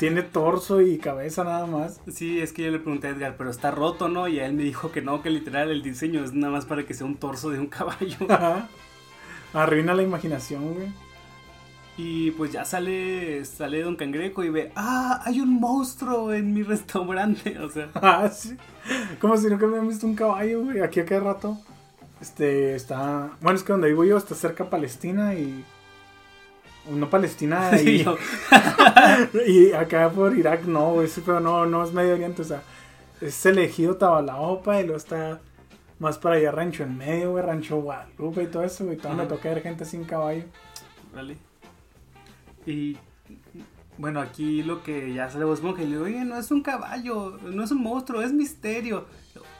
[0.00, 2.00] tiene torso y cabeza nada más.
[2.10, 4.28] Sí, es que yo le pregunté a Edgar, pero está roto, ¿no?
[4.28, 6.94] Y él me dijo que no, que literal el diseño es nada más para que
[6.94, 8.16] sea un torso de un caballo.
[9.52, 10.88] Arruina la imaginación, güey.
[11.98, 16.62] Y pues ya sale, sale Don Cangrejo y ve, ah, hay un monstruo en mi
[16.62, 17.58] restaurante.
[17.62, 17.90] O sea.
[17.96, 18.56] Ah, sí.
[19.20, 20.80] Como si nunca me habían visto un caballo, güey.
[20.80, 21.58] Aquí a cada rato.
[22.22, 23.32] Este, está.
[23.42, 25.62] Bueno, es que donde vivo yo está cerca Palestina y.
[26.90, 28.04] No Palestina y.
[29.46, 31.08] y acá por Irak no, güey.
[31.08, 32.62] Sí, pero no, no es Medio Oriente, o sea.
[33.20, 35.40] Es elegido Tabalaopa y luego está
[35.98, 37.44] más para allá Rancho en Medio, güey.
[37.44, 38.96] Rancho Guadalupe y todo eso, güey.
[38.96, 40.44] Todo me toca ver gente sin caballo.
[41.14, 41.36] Vale.
[42.66, 42.96] Y
[44.00, 47.38] bueno, aquí lo que ya sale vos y le digo, oye, no es un caballo,
[47.42, 49.04] no es un monstruo, es misterio.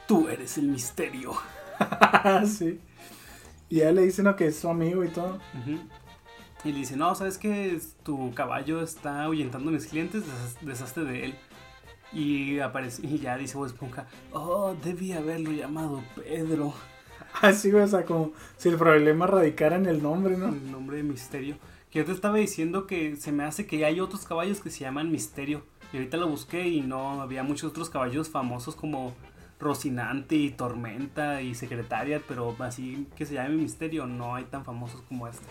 [0.07, 1.33] Tú eres el misterio.
[2.45, 2.79] sí.
[3.69, 5.39] Y él le dice, no, que es su amigo y todo.
[6.63, 10.23] Y le dice, no, ¿sabes que Tu caballo está ahuyentando a mis clientes,
[10.61, 11.35] deshazte de él.
[12.13, 16.73] Y aparece, y ya dice Bob Esponja, oh, debí haberlo llamado Pedro.
[17.41, 20.49] Así, o sea, como si el problema radicara en el nombre, ¿no?
[20.49, 21.55] El nombre de misterio.
[21.89, 24.81] Que yo te estaba diciendo que se me hace que hay otros caballos que se
[24.81, 25.63] llaman Misterio.
[25.91, 29.13] Y ahorita lo busqué y no había muchos otros caballos famosos como
[29.59, 35.01] Rocinante y Tormenta y Secretaria, pero así que se llame Misterio, no hay tan famosos
[35.01, 35.45] como este.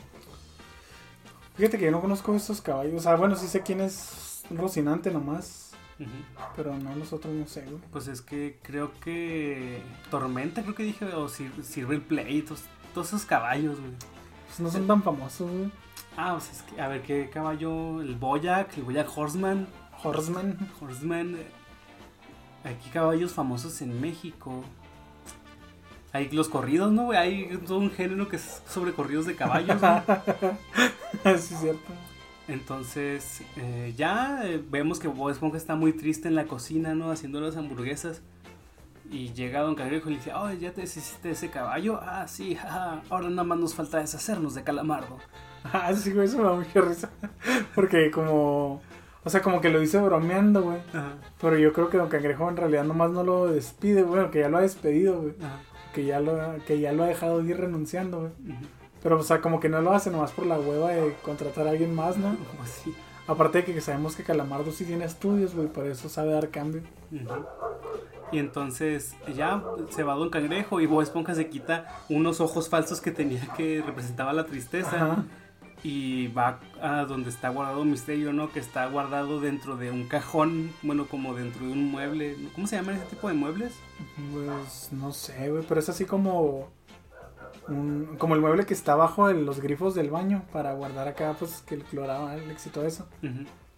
[1.60, 2.94] Fíjate que yo no conozco estos caballos.
[2.94, 5.72] O sea, bueno, sí sé quién es Rocinante nomás.
[6.56, 7.82] Pero no los otros no sé, güey.
[7.92, 13.26] Pues es que creo que Tormenta, creo que dije, o Sirve el Play, todos, esos
[13.26, 13.92] caballos, güey.
[14.46, 15.70] Pues no son tan famosos, güey.
[16.16, 18.00] Ah, sea, es que, a ver, ¿qué caballo?
[18.00, 19.68] El Boyac, el Boyac Horseman.
[20.02, 20.56] Horseman.
[20.80, 21.36] Horseman.
[22.64, 24.64] Aquí caballos famosos en México.
[26.12, 27.12] Hay los corridos, ¿no?
[27.12, 29.80] Hay todo un género que es sobre corridos de caballos.
[29.80, 30.02] ¿no?
[31.38, 31.92] sí, es cierto.
[32.48, 37.12] Entonces, eh, ya eh, vemos que Bob Esponja está muy triste en la cocina, ¿no?
[37.12, 38.22] Haciendo las hamburguesas.
[39.08, 42.00] Y llega Don Cangrejo y le dice, oh, ¿ya te deshiciste ese caballo?
[42.02, 42.56] Ah, sí,
[43.08, 45.18] ahora nada más nos falta deshacernos de Calamardo.
[45.62, 47.10] Ah, sí, güey, eso me da mucha risa.
[47.74, 48.80] Porque como...
[49.22, 50.78] O sea, como que lo dice bromeando, güey.
[51.38, 54.30] Pero yo creo que Don Cangrejo en realidad nomás no lo despide, güey.
[54.30, 55.34] Que ya lo ha despedido, güey.
[55.94, 58.58] Que ya, lo, que ya lo ha dejado ir renunciando, güey.
[59.02, 61.70] Pero, o sea, como que no lo hace nomás por la hueva de contratar a
[61.70, 62.36] alguien más, ¿no?
[62.62, 62.94] Así.
[63.26, 65.68] Aparte de que sabemos que Calamardo sí tiene estudios, güey.
[65.68, 66.82] Por eso sabe dar cambio.
[68.32, 73.00] Y entonces ya se va Don Cangrejo y Bob Esponja se quita unos ojos falsos
[73.00, 75.24] que tenía que representaba la tristeza
[75.82, 78.50] y va a donde está guardado Misterio, ¿no?
[78.50, 82.36] Que está guardado dentro de un cajón, bueno, como dentro de un mueble.
[82.54, 83.72] ¿Cómo se llama ese tipo de muebles?
[84.32, 86.68] Pues no sé, güey, pero es así como
[88.18, 91.62] como el mueble que está abajo en los grifos del baño para guardar acá, pues
[91.64, 93.06] que el cloraba el éxito de eso.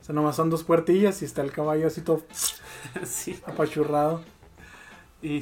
[0.00, 2.22] O sea, nomás son dos puertillas y está el caballo así todo
[3.04, 3.38] sí.
[3.46, 4.22] apachurrado.
[5.20, 5.40] Y,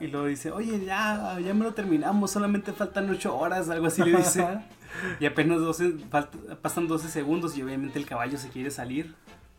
[0.00, 4.02] y lo dice, oye, ya, ya me lo terminamos, solamente faltan ocho horas, algo así
[4.04, 4.46] le dice.
[5.20, 5.96] Y apenas 12,
[6.62, 9.14] pasan 12 segundos y obviamente el caballo se quiere salir.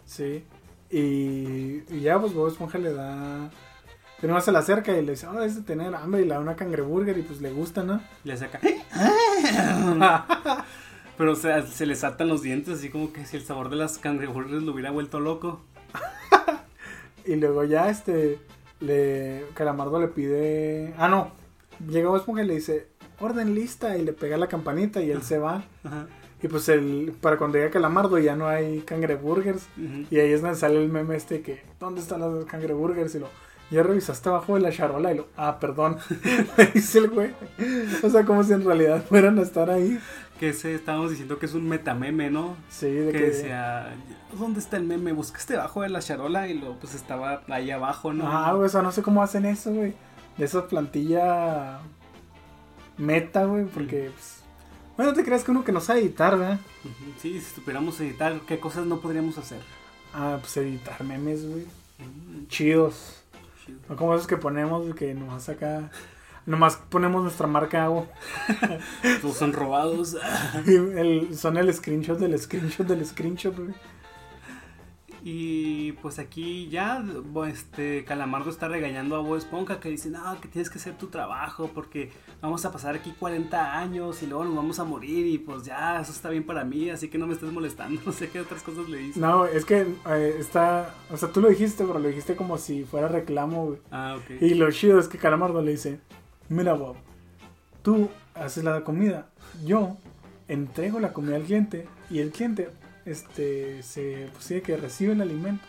[0.05, 0.43] Sí.
[0.89, 3.49] Y, y ya, pues Bob Esponja le da...
[4.21, 6.41] Pero se le acerca y le dice, oh, es de tener hambre y le da
[6.41, 8.01] una cangreburger y pues le gusta, ¿no?
[8.23, 8.59] Le saca...
[11.17, 13.75] Pero o sea, se le saltan los dientes así como que si el sabor de
[13.75, 15.61] las cangreburgers lo hubiera vuelto loco.
[17.25, 18.39] y luego ya este
[18.79, 21.31] le Calamardo le pide, ah no,
[21.87, 22.87] llega Esponja y le dice,
[23.19, 25.63] "Orden lista" y le pega la campanita y él se va.
[26.41, 29.67] Y pues el para cuando llega Calamardo ya no hay cangreburgers
[30.09, 33.13] y ahí es donde sale el meme este que ¿dónde están los cangreburgers?
[33.15, 33.27] y lo
[33.71, 35.97] ya revisaste abajo de la charola y lo, ah, perdón,
[36.73, 37.31] dice el güey.
[38.01, 39.99] O sea, como si en realidad fueran a estar ahí
[40.39, 42.55] que se estábamos diciendo que es un metameme, ¿no?
[42.69, 43.93] Sí, de que, decía,
[44.37, 45.11] ¿dónde está el meme?
[45.11, 48.25] Buscaste debajo de la charola y lo pues estaba ahí abajo, ¿no?
[48.25, 49.93] Ah, güey, o sea, no sé cómo hacen eso, güey.
[50.37, 51.81] De esa plantilla
[52.99, 54.43] meta, güey, porque pues,
[54.95, 56.59] bueno, te creas que uno que no sabe editar, ¿verdad?
[57.19, 59.61] Sí, si supiéramos editar, ¿qué cosas no podríamos hacer?
[60.13, 61.65] Ah, pues editar memes, güey.
[62.47, 63.23] Chidos.
[63.87, 65.91] No como esos que ponemos que nos saca
[66.49, 68.07] Nomás ponemos nuestra marca agua.
[69.21, 70.17] Todos son robados.
[71.35, 73.55] son el screenshot del screenshot del screenshot,
[75.23, 77.03] Y pues aquí ya
[77.47, 81.07] este Calamardo está regañando a Bob Esponja que dice, no, que tienes que hacer tu
[81.07, 82.11] trabajo porque
[82.41, 85.99] vamos a pasar aquí 40 años y luego nos vamos a morir y pues ya,
[85.99, 88.63] eso está bien para mí, así que no me estés molestando, no sé qué otras
[88.63, 89.19] cosas le dice.
[89.19, 92.83] No, es que eh, está, o sea, tú lo dijiste, pero lo dijiste como si
[92.83, 94.41] fuera reclamo, Ah, ok.
[94.41, 95.99] Y lo chido es que Calamardo le dice,
[96.47, 96.95] mira Bob,
[97.81, 99.29] tú haces la comida,
[99.65, 99.97] yo
[100.47, 102.69] entrego la comida al cliente y el cliente
[103.05, 105.63] este, se, pues sí, que recibe el alimento.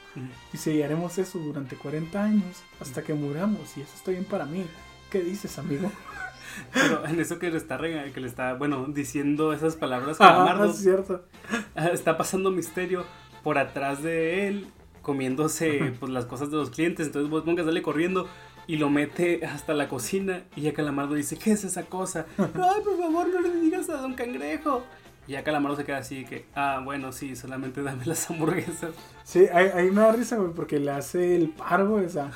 [0.53, 3.77] Y haremos eso durante 40 años hasta que muramos.
[3.77, 4.65] Y eso está bien para mí.
[5.11, 5.91] ¿Qué dices, amigo?
[6.73, 10.29] Pero en eso que le está, rega- que le está bueno, diciendo esas palabras, Ah,
[10.29, 11.25] Calamardo, es cierto.
[11.93, 13.05] está pasando misterio
[13.43, 14.67] por atrás de él,
[15.03, 17.07] comiéndose pues, las cosas de los clientes.
[17.07, 18.29] Entonces vos pongas sale corriendo
[18.67, 20.43] y lo mete hasta la cocina.
[20.57, 22.27] Y ya Calamardo dice, ¿qué es esa cosa?
[22.39, 24.85] Ay, por favor, no le digas a Don Cangrejo.
[25.27, 28.91] Y ya Calamardo se queda así que, ah, bueno, sí, solamente dame las hamburguesas.
[29.25, 32.31] Sí, ahí, ahí me da risa, güey, porque le hace el par, güey, o sea.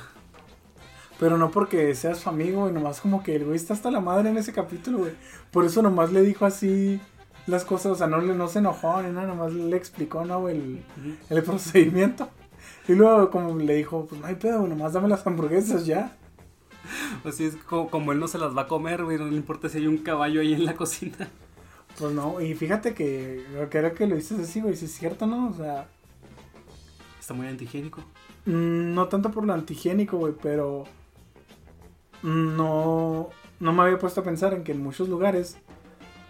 [1.19, 4.01] Pero no porque seas su amigo, güey, nomás como que el güey está hasta la
[4.01, 5.13] madre en ese capítulo, güey.
[5.51, 6.99] Por eso nomás le dijo así
[7.47, 10.41] las cosas, o sea, no, le- no se enojó ni nada, nomás le explicó, ¿no,
[10.41, 10.55] güey?
[10.57, 10.83] El,
[11.29, 12.29] el procedimiento.
[12.87, 16.17] Y luego como le dijo, pues no hay pedo, güey, nomás dame las hamburguesas ya.
[17.23, 19.69] Así es como, como él no se las va a comer, güey, no le importa
[19.69, 21.29] si hay un caballo ahí en la cocina.
[21.97, 25.49] Pues no, y fíjate que creo que lo dices así, güey, si es cierto, ¿no?
[25.49, 25.87] O sea,
[27.19, 28.01] Está muy antihigiénico.
[28.45, 30.83] mm, no tanto por lo antihigiénico, güey, pero
[32.23, 33.29] no,
[33.59, 35.57] no me había puesto a pensar en que en muchos lugares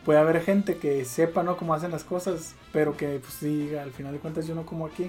[0.04, 1.58] puede haber gente que sepa, ¿no?
[1.58, 4.86] Cómo hacen las cosas, pero que pues sí, al final de cuentas yo no como
[4.86, 5.06] aquí.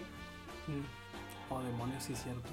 [0.67, 1.53] Mm.
[1.53, 2.49] Oh, demonios, sí es cierto.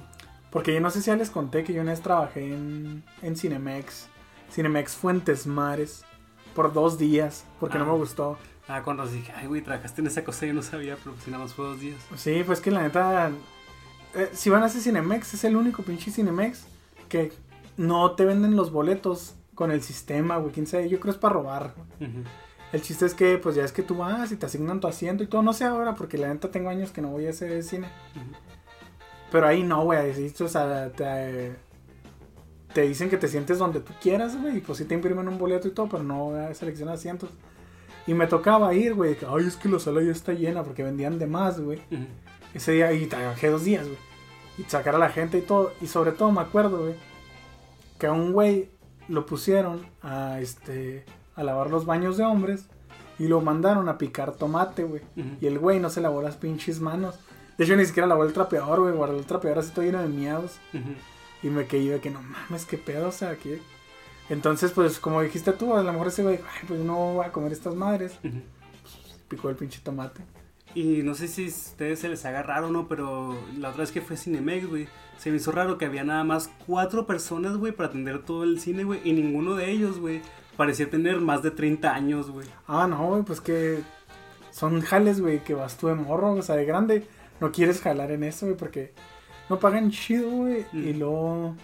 [0.52, 3.36] Porque yo no sé si ya les conté que yo una vez trabajé en, en
[3.36, 4.08] Cinemex,
[4.52, 6.06] Cinemex Fuentes Mares,
[6.56, 7.88] por dos días, porque no Ah.
[7.88, 8.38] me gustó.
[8.68, 11.44] Ah, cuando dije, ay, güey, trabajaste en esa cosa, yo no sabía, pero si nada
[11.44, 11.98] más fue dos días.
[12.16, 13.32] Sí, pues que la neta.
[14.16, 16.66] eh, si van a hacer Cinemex, es el único pinche Cinemex
[17.10, 17.34] que
[17.78, 20.52] no te venden los boletos con el sistema, güey.
[20.54, 21.74] Quién sabe, yo creo es para robar.
[22.72, 25.24] El chiste es que, pues ya es que tú vas y te asignan tu asiento
[25.24, 25.42] y todo.
[25.44, 27.88] No sé ahora, porque la neta tengo años que no voy a hacer cine.
[29.32, 30.32] Pero ahí no, güey.
[30.40, 31.56] O sea, te,
[32.74, 34.58] te dicen que te sientes donde tú quieras, güey.
[34.58, 37.30] Y pues sí te imprimen un boleto y todo, pero no seleccionan asientos.
[38.08, 39.16] Y me tocaba ir, güey.
[39.16, 41.80] que, Ay, es que la sala ya está llena porque vendían de más, güey.
[42.54, 43.98] Ese día y trabajé dos días, güey.
[44.58, 45.72] Y sacar a la gente y todo.
[45.82, 46.96] Y sobre todo me acuerdo, güey,
[48.00, 48.70] que a un güey
[49.08, 51.06] lo pusieron a este
[51.36, 52.68] a lavar los baños de hombres
[53.18, 55.02] y lo mandaron a picar tomate, güey.
[55.18, 55.30] Ujú.
[55.42, 57.16] Y el güey no se lavó las pinches manos.
[57.58, 58.94] De hecho, ni siquiera lavó el trapeador, güey.
[58.94, 60.58] Guardó el trapeador así todo lleno de miados.
[60.74, 60.94] Ujú.
[61.44, 63.60] Y me quedé de que no mames, qué pedo, o sea, aquí.
[64.30, 67.32] Entonces, pues, como dijiste tú, a lo mejor ese güey, ay, pues no voy a
[67.32, 68.14] comer estas madres.
[69.28, 70.22] Picó el pinche tomate.
[70.76, 73.82] Y no sé si a ustedes se les haga raro o no, pero la otra
[73.82, 74.88] vez que fue Cinemex, güey,
[75.18, 78.60] se me hizo raro que había nada más cuatro personas, güey, para atender todo el
[78.60, 80.22] cine, güey, y ninguno de ellos, güey,
[80.58, 82.48] parecía tener más de 30 años, güey.
[82.66, 83.84] Ah, no, güey, pues que
[84.50, 87.08] son jales, güey, que vas tú de morro, o sea, de grande.
[87.40, 88.94] No quieres jalar en eso, güey, porque
[89.54, 90.66] no pagan chido, güey.
[90.72, 90.88] Mm.
[90.88, 91.56] Y luego,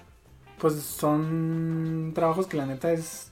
[0.59, 3.31] pues son trabajos que la neta es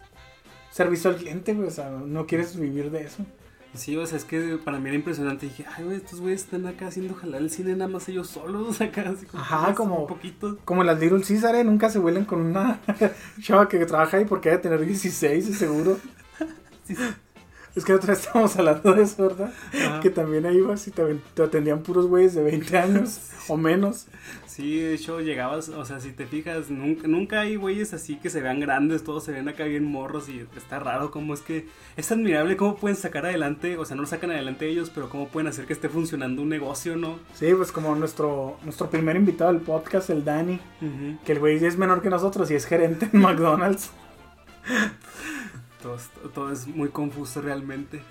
[0.72, 3.26] servicio al cliente, güey, o sea, no quieres vivir de eso.
[3.74, 5.46] Sí, o sea, es que para mí era impresionante.
[5.48, 8.82] Dije, ay, güey, estos güeyes están acá haciendo jalar el cine nada más ellos solos,
[8.82, 9.44] acá, así como.
[9.44, 10.58] Ajá, como- Un poquito.
[10.66, 11.64] Como las Little Caesar, ¿eh?
[11.64, 12.80] nunca se vuelen con una
[13.42, 15.98] chava que trabaja ahí porque debe tener 16, seguro.
[16.88, 17.04] Sí, sí.
[17.76, 19.54] Es que otra vez estábamos hablando de eso, ¿verdad?
[19.86, 20.00] Ajá.
[20.00, 24.08] Que también ahí ibas y te atendían puros güeyes de 20 años o menos.
[24.58, 28.32] Sí, de hecho llegabas, o sea, si te fijas, nunca, nunca hay güeyes así que
[28.32, 31.68] se vean grandes, todos se ven acá bien morros y está raro cómo es que
[31.96, 35.28] es admirable cómo pueden sacar adelante, o sea, no lo sacan adelante ellos, pero cómo
[35.28, 37.20] pueden hacer que esté funcionando un negocio, ¿no?
[37.36, 40.60] Sí, pues como nuestro, nuestro primer invitado al podcast, el Dani,
[41.24, 43.92] que el güey es menor que nosotros y es gerente en McDonald's.
[45.84, 45.98] todo,
[46.34, 48.02] todo es muy confuso realmente.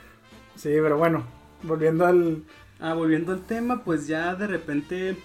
[0.54, 1.24] Sí, pero bueno,
[1.64, 2.44] volviendo al...
[2.78, 5.16] Ah, volviendo al tema, pues ya de repente,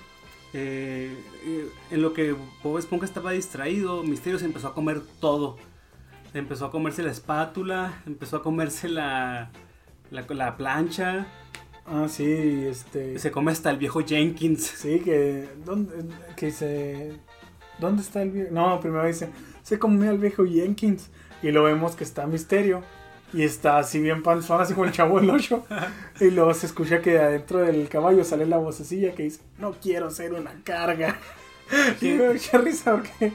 [0.54, 5.58] eh, eh, en lo que Bob Esponja estaba distraído, Misterio se empezó a comer todo.
[6.34, 9.52] Empezó a comerse la espátula, empezó a comerse la,
[10.12, 11.28] la, la plancha,
[11.86, 13.18] Ah, sí, este...
[13.18, 14.64] se come hasta el viejo Jenkins.
[14.64, 15.49] Sí, que...
[15.66, 17.14] ¿Dónde, que se...
[17.80, 18.49] ¿Dónde está el viejo?
[18.54, 19.30] No, primero dice,
[19.64, 21.10] se comió al viejo Jenkins.
[21.41, 22.84] Y lo vemos que está Misterio.
[23.34, 25.65] Y está así bien panzón, así como el chavo del 8.
[26.19, 30.09] Y luego se escucha que adentro del caballo sale la vocecilla que dice, no quiero
[30.11, 31.17] ser una carga.
[32.01, 33.32] Y me mucha risa porque...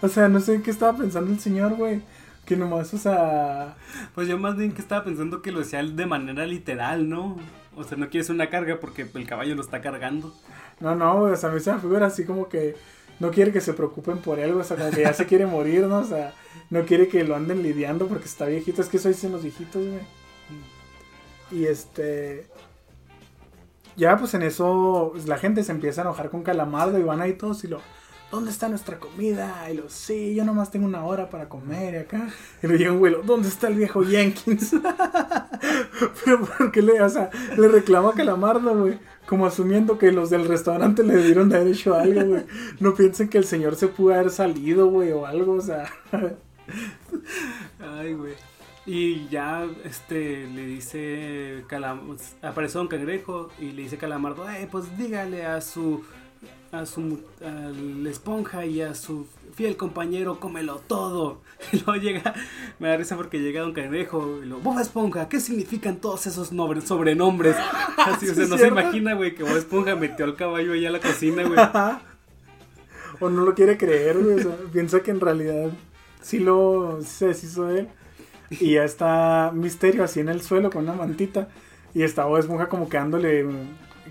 [0.00, 2.02] O sea, no sé en qué estaba pensando el señor, güey.
[2.44, 3.76] Que nomás, o sea...
[4.14, 7.36] Pues yo más bien que estaba pensando que lo decía de manera literal, ¿no?
[7.74, 10.34] O sea, no quiere ser una carga porque el caballo lo está cargando.
[10.80, 12.76] No, no, o sea, a mí se me figura así como que
[13.20, 15.82] no quiere que se preocupen por él, o sea, como que ya se quiere morir,
[15.82, 15.98] ¿no?
[15.98, 16.32] O sea,
[16.70, 19.82] no quiere que lo anden lidiando porque está viejito, es que eso dicen los viejitos,
[19.86, 20.00] güey.
[21.50, 22.46] Y este...
[23.96, 27.20] Ya, pues en eso pues, la gente se empieza a enojar con Calamardo y van
[27.20, 27.80] ahí todos y lo...
[28.30, 29.68] ¿dónde está nuestra comida?
[29.70, 32.28] Y lo, sí, yo nomás tengo una hora para comer y acá.
[32.62, 34.74] Y le llega un güey, ¿dónde está el viejo Jenkins?
[36.24, 38.98] Pero porque le, o sea, le reclama a Calamardo, güey.
[39.26, 42.46] Como asumiendo que los del restaurante le dieron de haber hecho algo, güey.
[42.80, 45.90] No piensen que el señor se pudo haber salido, güey, o algo, o sea.
[47.80, 48.34] Ay, güey.
[48.90, 54.96] Y ya este le dice Calam aparece Don Cangrejo y le dice Calamardo, eh, pues
[54.96, 56.02] dígale a su
[56.72, 61.42] a su a la esponja y a su fiel compañero, cómelo todo.
[61.72, 62.34] Y luego llega,
[62.78, 66.48] me da risa porque llega Don Cangrejo y lo, Bob Esponja, ¿qué significan todos esos
[66.86, 67.56] sobrenombres?
[67.98, 70.90] Así, o sea, no se imagina, güey, que Bob Esponja metió al caballo ahí a
[70.90, 71.58] la cocina, güey.
[73.20, 75.72] o no lo quiere creer, güey, o sea, piensa que en realidad
[76.20, 77.88] sí lo se deshizo de él.
[78.50, 81.48] Y ya está Misterio así en el suelo con una mantita.
[81.94, 83.46] Y está Bob Esponja como quedándole.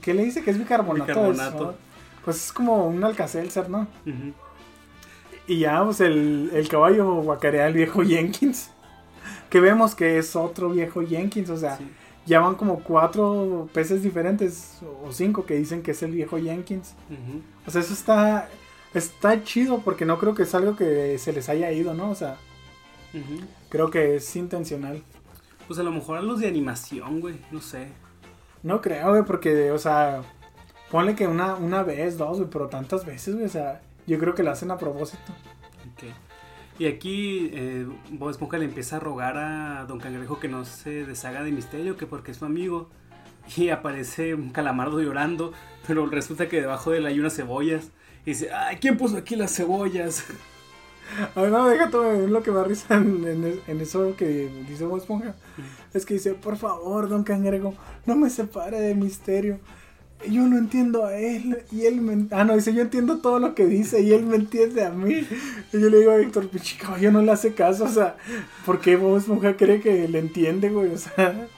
[0.01, 0.43] ¿Qué le dice?
[0.43, 1.05] Que es bicarbonato.
[1.07, 1.75] Bicarbonato.
[2.23, 3.87] Pues es como un alcacelser, ¿no?
[5.47, 8.69] Y ya, pues el, el caballo guacarea al viejo Jenkins.
[9.49, 11.49] Que vemos que es otro viejo Jenkins.
[11.49, 11.89] O sea, Sí.
[12.25, 16.93] ya van como cuatro peces diferentes o cinco que dicen que es el viejo Jenkins.
[17.65, 18.49] O sea, eso está.
[18.97, 22.09] Está chido porque no creo que es algo que se les haya ido, ¿no?
[22.09, 22.37] O sea,
[23.69, 25.03] creo que es intencional.
[25.67, 27.89] Pues a lo mejor a los de animación, güey, no sé.
[28.63, 30.23] No creo, güey, porque, o sea,
[30.89, 34.33] ponle que una, una vez, dos, güey, pero tantas veces, güey, o sea, yo creo
[34.33, 35.31] que lo hacen a propósito.
[35.93, 36.05] Ok.
[36.79, 41.05] Y aquí eh, Bob Esponja le empieza a rogar a Don Cangrejo que no se
[41.05, 42.89] deshaga de Misterio, que porque es su amigo.
[43.55, 45.53] Y aparece un calamardo llorando,
[45.85, 47.91] pero resulta que debajo de él hay unas cebollas.
[48.27, 50.25] Y dice, ay, ¿quién puso aquí las cebollas?
[51.35, 54.83] A ver, no, déjate, güey, lo que me da risa en, en- eso que dice
[54.85, 55.33] Bob Esponja.
[55.93, 57.73] Es que dice, por favor, don Cangrejo,
[58.05, 59.59] no me separe de misterio.
[60.29, 62.27] Yo no entiendo a él y él me...
[62.31, 65.25] Ah, no, dice, yo entiendo todo lo que dice y él me entiende a mí.
[65.71, 68.17] Y yo le digo a Víctor, pinche caballo, no le hace caso, o sea,
[68.65, 70.91] ¿por qué Bob Esponja cree que le entiende, güey?
[70.91, 71.47] O sea...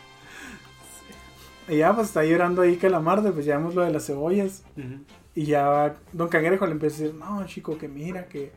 [1.67, 4.63] Y ya, pues está llorando ahí Calamardo, pues ya vemos lo de las cebollas.
[4.75, 5.03] Ujú.
[5.35, 8.51] Y ya Don Cangrejo le empieza a decir, no, chico, que mira, que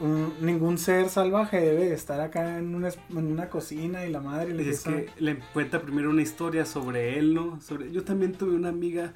[0.00, 4.54] un- ningún ser salvaje debe estar acá en una, en una cocina y la madre
[4.54, 7.60] le Y es que le cuenta primero una historia sobre él, ¿no?
[7.60, 9.12] Sobre, yo también tuve una amiga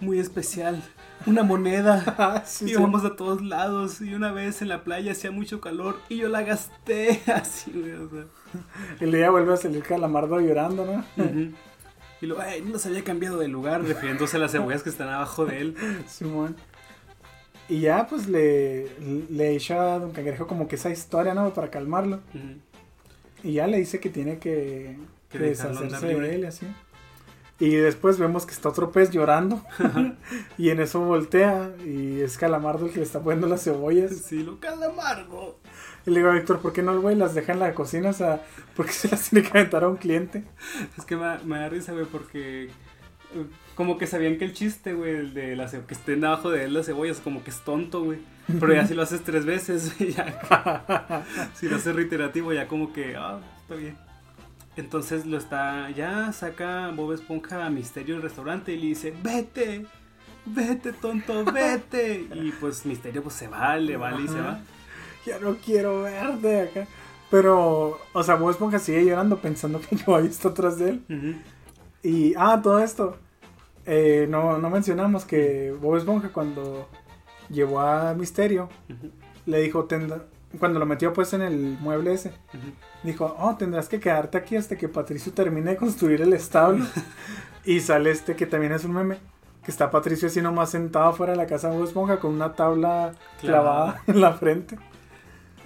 [0.00, 0.82] muy especial,
[1.26, 2.04] una moneda.
[2.18, 2.72] Ah, sí, sí.
[2.72, 6.28] Íbamos a todos lados y una vez en la playa hacía mucho calor y yo
[6.28, 8.24] la gasté así, o sea.
[9.00, 11.24] Y luego ya vuelve a salir Calamardo llorando, ¿no?
[11.24, 11.52] Ujú.
[12.20, 15.08] Y luego, ay, no se había cambiado de lugar, refiriéndose a las cebollas que están
[15.08, 15.76] abajo de él.
[16.08, 16.56] Simón.
[17.68, 18.88] Y ya, pues le,
[19.28, 21.52] le echa a Don Cangrejo como que esa historia, ¿no?
[21.52, 22.20] Para calmarlo.
[23.42, 24.96] Y ya le dice que tiene que,
[25.30, 26.66] Que deshacerse de él así.
[27.58, 29.62] Y después vemos que está otro pez llorando.
[30.58, 34.12] y en eso voltea y es Calamardo el que le está poniendo las cebollas.
[34.16, 35.58] Sí, lo calamardo.
[36.06, 38.10] Y le digo a Víctor, ¿por qué no el güey las deja en la cocina?
[38.10, 38.40] O sea,
[38.76, 40.44] ¿por qué se las tiene que aventar a un cliente?
[40.96, 42.70] Es que me, me da risa, güey, porque
[43.34, 46.64] eh, como que sabían que el chiste, güey, el de la que estén abajo de
[46.64, 48.20] él las cebollas, como que es tonto, güey.
[48.46, 51.24] Pero ya si lo haces tres veces, ya.
[51.54, 53.96] si lo haces reiterativo, ya como que, ah, está bien.
[54.76, 59.86] Entonces lo está, ya saca Bob Esponja a Misterio del restaurante y le dice, vete,
[60.44, 62.26] vete, tonto, vete.
[62.34, 64.60] Y pues Misterio pues se va, le vale y se va.
[65.26, 66.86] Ya no quiero verte acá.
[67.30, 71.42] Pero, o sea, Bob Esponja sigue llorando pensando que caballo está atrás de él.
[72.02, 73.16] Y, ah, todo esto.
[73.84, 76.88] eh, no, no mencionamos que Bob Esponja cuando
[77.50, 78.68] llevó a Misterio,
[79.46, 80.24] le dijo, "Tendrá-
[80.58, 82.32] cuando lo metió pues en el mueble ese,
[83.02, 86.84] dijo, oh, tendrás que quedarte aquí hasta que Patricio termine de construir el establo.
[87.64, 89.18] y sale este que también es un meme,
[89.64, 92.54] que está Patricio así nomás sentado fuera de la casa de Bob Esponja con una
[92.54, 94.02] tabla clavada Clavada.
[94.06, 94.78] en la frente.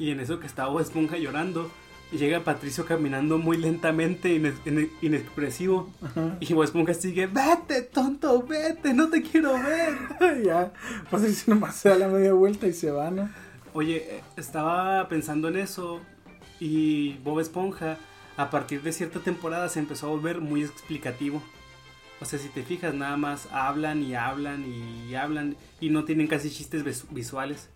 [0.00, 1.70] Y en eso que estaba Bob Esponja llorando,
[2.10, 5.92] y llega Patricio caminando muy lentamente, ine- ine- inexpresivo.
[6.02, 6.36] Ajá.
[6.40, 10.42] Y Bob Esponja sigue, vete, tonto, vete, no te quiero ver.
[10.44, 10.72] ya,
[11.08, 13.30] Patricio nomás se da la media vuelta y se va, ¿no?
[13.74, 16.00] Oye, eh, estaba pensando en eso
[16.58, 17.96] y Bob Esponja,
[18.36, 21.40] a partir de cierta temporada, se empezó a volver muy explicativo.
[22.20, 26.26] O sea, si te fijas, nada más hablan y hablan y hablan y no tienen
[26.26, 27.68] casi chistes vis- visuales.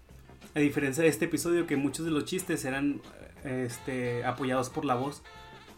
[0.55, 3.01] A diferencia de este episodio, que muchos de los chistes eran
[3.45, 5.23] este, apoyados por la voz.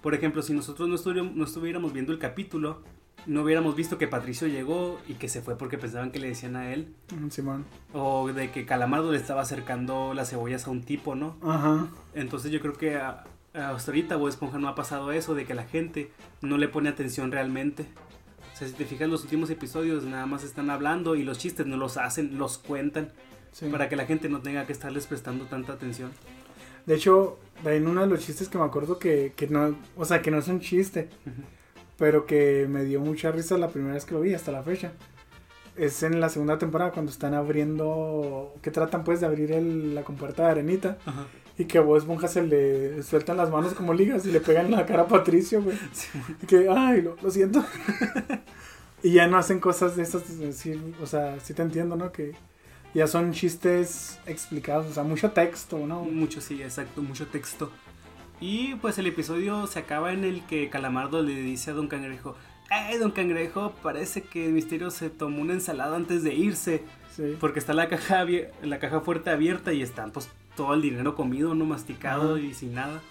[0.02, 2.82] Por ejemplo, si nosotros no estuviéramos, no estuviéramos viendo el capítulo,
[3.26, 6.54] no hubiéramos visto que Patricio llegó y que se fue porque pensaban que le decían
[6.56, 6.94] a él.
[7.30, 7.64] Simón.
[7.92, 11.36] O de que Calamardo le estaba acercando las cebollas a un tipo, ¿no?
[11.42, 11.88] Ajá.
[12.14, 13.24] Entonces yo creo que a-
[13.54, 16.12] a- hasta ahorita Bob Esponja no ha pasado eso de que la gente
[16.42, 17.86] no le pone atención realmente.
[18.54, 21.66] O sea, si te fijas los últimos episodios nada más están hablando y los chistes
[21.66, 23.10] no los hacen, los cuentan.
[23.52, 23.66] Sí.
[23.66, 26.10] Para que la gente no tenga que estarles prestando tanta atención.
[26.84, 30.22] De hecho, en uno de los chistes que me acuerdo que, que no, o sea,
[30.22, 31.42] que no es un chiste, Ujú.
[31.96, 34.92] pero que me dio mucha risa la primera vez que lo vi hasta la fecha.
[35.76, 40.04] Es en la segunda temporada cuando están abriendo, que tratan pues de abrir el- la
[40.04, 40.96] compuerta de arenita
[41.58, 44.70] y que a Bob Esponja se le sueltan las manos como ligas y le pegan
[44.70, 45.76] la cara a Patricio, güey.
[45.92, 46.08] Sí.
[46.42, 47.64] Y que, ay, lo, lo siento.
[49.02, 50.22] y ya no hacen cosas de esas,
[50.52, 52.12] sí, o sea, sí te entiendo, ¿no?
[52.12, 52.32] Que
[52.96, 56.02] ya son chistes explicados, o sea, mucho texto, ¿no?
[56.04, 57.70] Mucho, sí, exacto, mucho texto.
[58.40, 62.36] Y pues el episodio se acaba en el que Calamardo le dice a Don Cangrejo,
[62.70, 63.74] ¡Eh, Don Cangrejo!
[63.82, 66.82] Parece que Misterio se tomó una ensalada antes de irse.
[67.14, 67.36] Sí.
[67.38, 68.24] Porque está la caja,
[68.62, 72.74] la caja fuerte abierta y está pues todo el dinero comido, no masticado y sin
[72.74, 73.02] nada.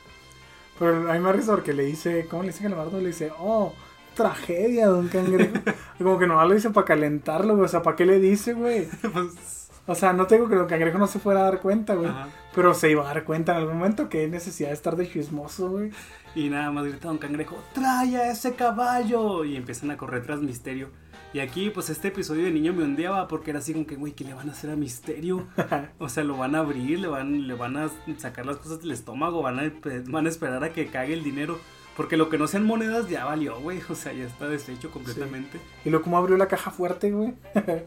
[0.80, 3.00] Pero me da risa porque le dice, ¿cómo le dice Calamardo?
[3.00, 3.74] Le dice, oh,
[4.16, 5.54] tragedia, don cangrejo.
[5.98, 7.66] Como que nomás lo dice para calentarlo, güey.
[7.66, 8.88] O sea, ¿para qué le dice, güey?
[9.14, 9.55] Pues,
[9.88, 12.10] O sea, no tengo que don cangrejo no se fuera a dar cuenta, güey.
[12.10, 12.28] ajá.
[12.56, 15.10] Pero se iba a dar cuenta en algún momento que hay necesidad de estar de
[15.12, 15.92] chismoso, güey.
[16.36, 19.46] Y nada más grita Don Cangrejo, ¡trae a ese caballo!
[19.46, 20.90] Y empiezan a correr tras Misterio.
[21.34, 24.14] Y aquí, pues este episodio de niño me ondeaba porque era así como que, güey,
[24.14, 25.48] ¿qué le van a hacer a Misterio?
[26.00, 28.92] O sea, lo van a abrir, le van, le van a sacar las cosas del
[28.92, 29.74] estómago, van a,
[30.08, 31.60] van a esperar a que cague el dinero.
[31.96, 33.82] Porque lo que no sean monedas ya valió, güey.
[33.90, 35.60] O sea, ya está deshecho completamente.
[35.86, 37.34] Y luego, ¿cómo abrió la caja fuerte, güey?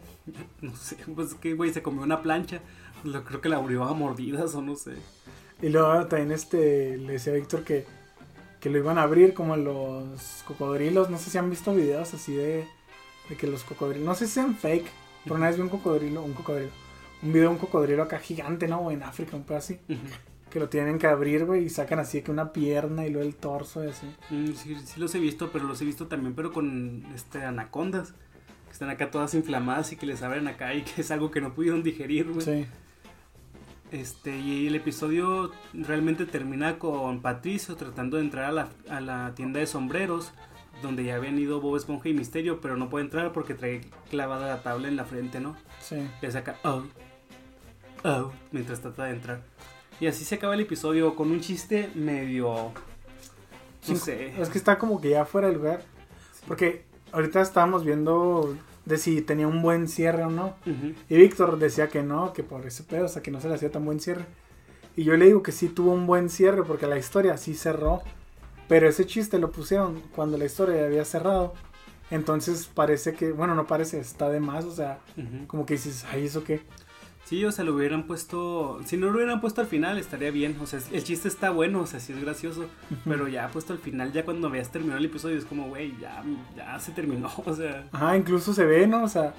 [0.61, 2.61] No sé, pues que, güey, se comió una plancha.
[3.03, 4.93] Lo, creo que la abrió a mordidas o no sé.
[5.61, 7.85] Y luego también este, le decía a Víctor que,
[8.59, 11.09] que lo iban a abrir como los cocodrilos.
[11.09, 12.67] No sé si han visto videos así de,
[13.29, 14.87] de que los cocodrilos, no sé si sean fake,
[15.23, 16.71] pero una vez vi un cocodrilo, un cocodrilo,
[17.21, 18.79] un video de un cocodrilo acá gigante, ¿no?
[18.79, 19.79] O en África, un pedo así.
[20.49, 23.35] Que lo tienen que abrir, güey, y sacan así que una pierna y luego el
[23.35, 24.07] torso y así.
[24.29, 28.13] Mm, Sí, sí los he visto, pero los he visto también, pero con este anacondas.
[28.65, 31.41] Que están acá todas inflamadas y que les abren acá y que es algo que
[31.41, 32.41] no pudieron digerir, güey.
[32.45, 32.65] Sí.
[33.91, 39.33] Este, y el episodio realmente termina con Patricio tratando de entrar a la, a la
[39.33, 40.31] tienda de sombreros,
[40.83, 43.81] donde ya habían ido Bob Esponja y Misterio, pero no puede entrar porque trae
[44.11, 45.55] clavada la tabla en la frente, ¿no?
[45.79, 46.07] Sí.
[46.21, 46.83] Le saca, oh,
[48.03, 49.41] oh, mientras trata de entrar.
[49.99, 52.53] Y así se acaba el episodio con un chiste medio...
[52.53, 52.71] No
[53.81, 54.39] Sí, sé.
[54.41, 55.81] Es que está como que ya fuera de lugar.
[56.47, 60.55] Porque ahorita estábamos viendo de si tenía un buen cierre o no.
[60.65, 60.93] Ujú.
[61.09, 63.55] Y Víctor decía que no, que por ese pedo, o sea, que no se le
[63.55, 64.25] hacía tan buen cierre.
[64.95, 68.01] Y yo le digo que sí tuvo un buen cierre porque la historia sí cerró.
[68.67, 71.53] Pero ese chiste lo pusieron cuando la historia ya había cerrado.
[72.11, 75.47] Entonces parece que, bueno, no parece, está de más, o sea, Ujú.
[75.47, 76.61] como que dices, ay, ¿eso qué?
[77.29, 78.79] Sí, o sea, lo hubieran puesto.
[78.85, 80.57] Si no lo hubieran puesto al final, estaría bien.
[80.61, 82.65] O sea, el chiste está bueno, o sea, sí es gracioso.
[83.05, 86.23] Pero ya puesto al final, ya cuando habías terminado el episodio, es como, güey, ya,
[86.57, 87.29] ya se terminó.
[87.45, 87.87] O sea.
[87.91, 89.03] Ajá, incluso se ve, ¿no?
[89.03, 89.35] O sea,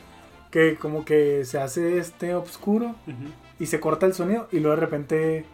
[0.52, 4.76] que como que se hace este oscuro ujú, y se corta el sonido y luego
[4.76, 5.44] de repente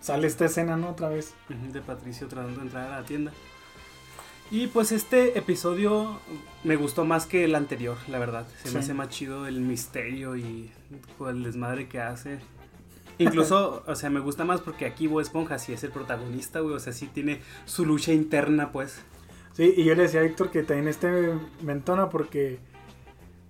[0.00, 0.88] sale esta escena, ¿no?
[0.90, 1.34] Otra vez.
[1.50, 3.32] de Patricio tratando de entrar a la tienda.
[4.50, 6.18] Y pues este episodio
[6.64, 8.46] me gustó más que el anterior, la verdad.
[8.62, 8.74] Se Sí.
[8.74, 10.70] me hace más chido el misterio y
[11.18, 12.38] pues, el desmadre que hace.
[13.18, 16.74] Incluso, o sea, me gusta más porque aquí Bob Esponja sí es el protagonista, güey.
[16.74, 19.00] O sea, sí tiene su lucha interna, pues.
[19.54, 22.58] Sí, y yo le decía a Víctor que también este me entona porque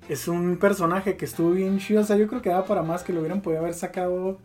[0.08, 2.00] es un personaje que estuvo bien chido.
[2.00, 4.38] O sea, yo creo que daba para más que lo hubieran podido haber sacado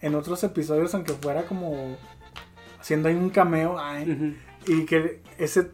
[0.00, 1.96] en otros episodios, aunque fuera como
[2.80, 3.78] haciendo ahí un cameo.
[3.78, 4.36] ay.
[4.66, 5.70] Y que ese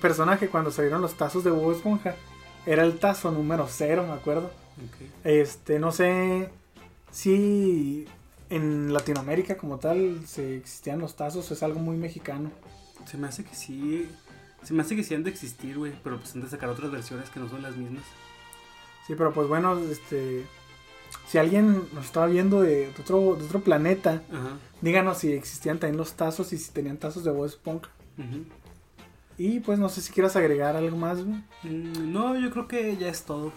[0.00, 2.14] personaje, cuando salieron los tazos de Bob Esponja,
[2.66, 4.50] era el tazo número cero, me acuerdo.
[5.24, 6.50] Este, no sé
[7.10, 8.06] si
[8.50, 12.50] en Latinoamérica como tal se existían los tazos, es algo muy mexicano.
[13.06, 14.08] Se me hace que sí.
[14.62, 15.92] Se me hace que sí han de existir, güey.
[16.02, 18.02] Pero pues han de sacar otras versiones que no son las mismas.
[19.06, 20.44] Sí, pero pues bueno, este,
[21.28, 24.58] si alguien nos estaba viendo de, de otro, de otro planeta, Ajá.
[24.82, 27.90] díganos si existían también los tazos y si tenían tazos de Esponja.
[28.18, 28.44] Ujú.
[29.38, 31.38] Y pues no sé si quieras agregar algo más, güey.
[31.62, 33.52] Mm, No, yo creo que ya es todo.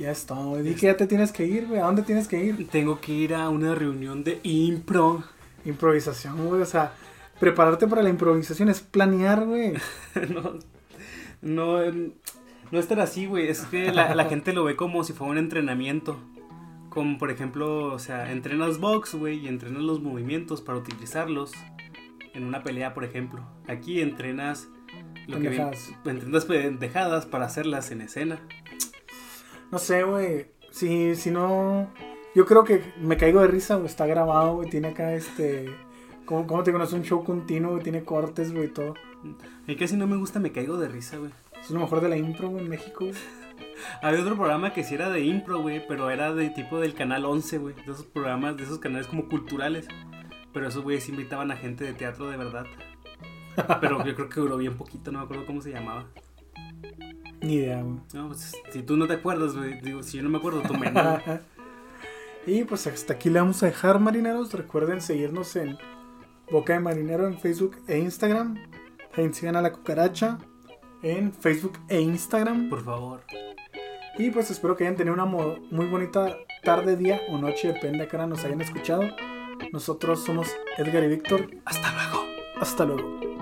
[0.00, 0.62] Ya es todo, güey.
[0.62, 1.78] Di que ya te tienes que ir, güey.
[1.78, 2.68] ¿A dónde tienes que ir?
[2.68, 5.22] Tengo que ir a una reunión de impro.
[5.66, 6.62] Improvisación, güey.
[6.62, 6.94] O sea,
[7.38, 9.74] prepararte para la improvisación es planear, güey.
[10.30, 10.58] no,
[11.42, 11.92] no,
[12.70, 13.48] no es tan así, güey.
[13.48, 16.18] Es que la, la gente lo ve como si fuera un entrenamiento.
[16.88, 21.52] Como por ejemplo, o sea, entrenas box, güey, y entrenas los movimientos para utilizarlos
[22.32, 23.46] en una pelea, por ejemplo.
[23.68, 24.66] Aquí entrenas
[25.26, 25.92] lo que Pendejadas.
[26.06, 28.40] entrenas pendejadas para hacerlas en escena.
[29.70, 30.46] No sé, güey.
[30.70, 31.90] Si, si no.
[32.34, 33.86] Yo creo que me caigo de risa, güey.
[33.86, 34.70] Está grabado, güey.
[34.70, 35.74] Tiene acá este.
[36.26, 36.94] ¿Cómo, cómo te conoces?
[36.94, 37.82] Un show continuo, güey.
[37.82, 38.68] Tiene cortes, güey.
[38.68, 38.94] Todo.
[39.22, 41.30] A mí casi no me gusta, me caigo de risa, güey.
[41.60, 43.14] Es lo mejor de la impro, güey, en México, güey.
[44.02, 47.24] Había otro programa que sí era de impro, güey, pero era de tipo del canal
[47.24, 47.74] 11, güey.
[47.74, 49.86] De esos programas, de esos canales como culturales.
[50.52, 52.66] Pero esos güeyes invitaban a gente de teatro de verdad.
[53.80, 56.06] Pero yo creo que duró bien poquito, no me acuerdo cómo se llamaba.
[57.40, 58.00] Ni idea, güey.
[58.12, 60.74] No, pues si tú no te acuerdas, güey, digo, si yo no me acuerdo, tú
[60.74, 61.22] menos.
[62.46, 64.52] y pues hasta aquí le vamos a dejar, marineros.
[64.52, 65.78] Recuerden seguirnos en
[66.50, 68.58] Boca de Marinero en Facebook e Instagram.
[69.12, 70.38] También sigan a la cucaracha
[71.02, 72.68] en Facebook e Instagram.
[72.68, 73.22] Por favor.
[74.18, 78.08] Y pues espero que hayan tenido una muy bonita tarde, día o noche, depende a
[78.08, 79.02] qué hora nos hayan escuchado.
[79.72, 81.48] Nosotros somos Edgar y Víctor.
[81.64, 82.26] Hasta luego.
[82.60, 83.39] Hasta luego.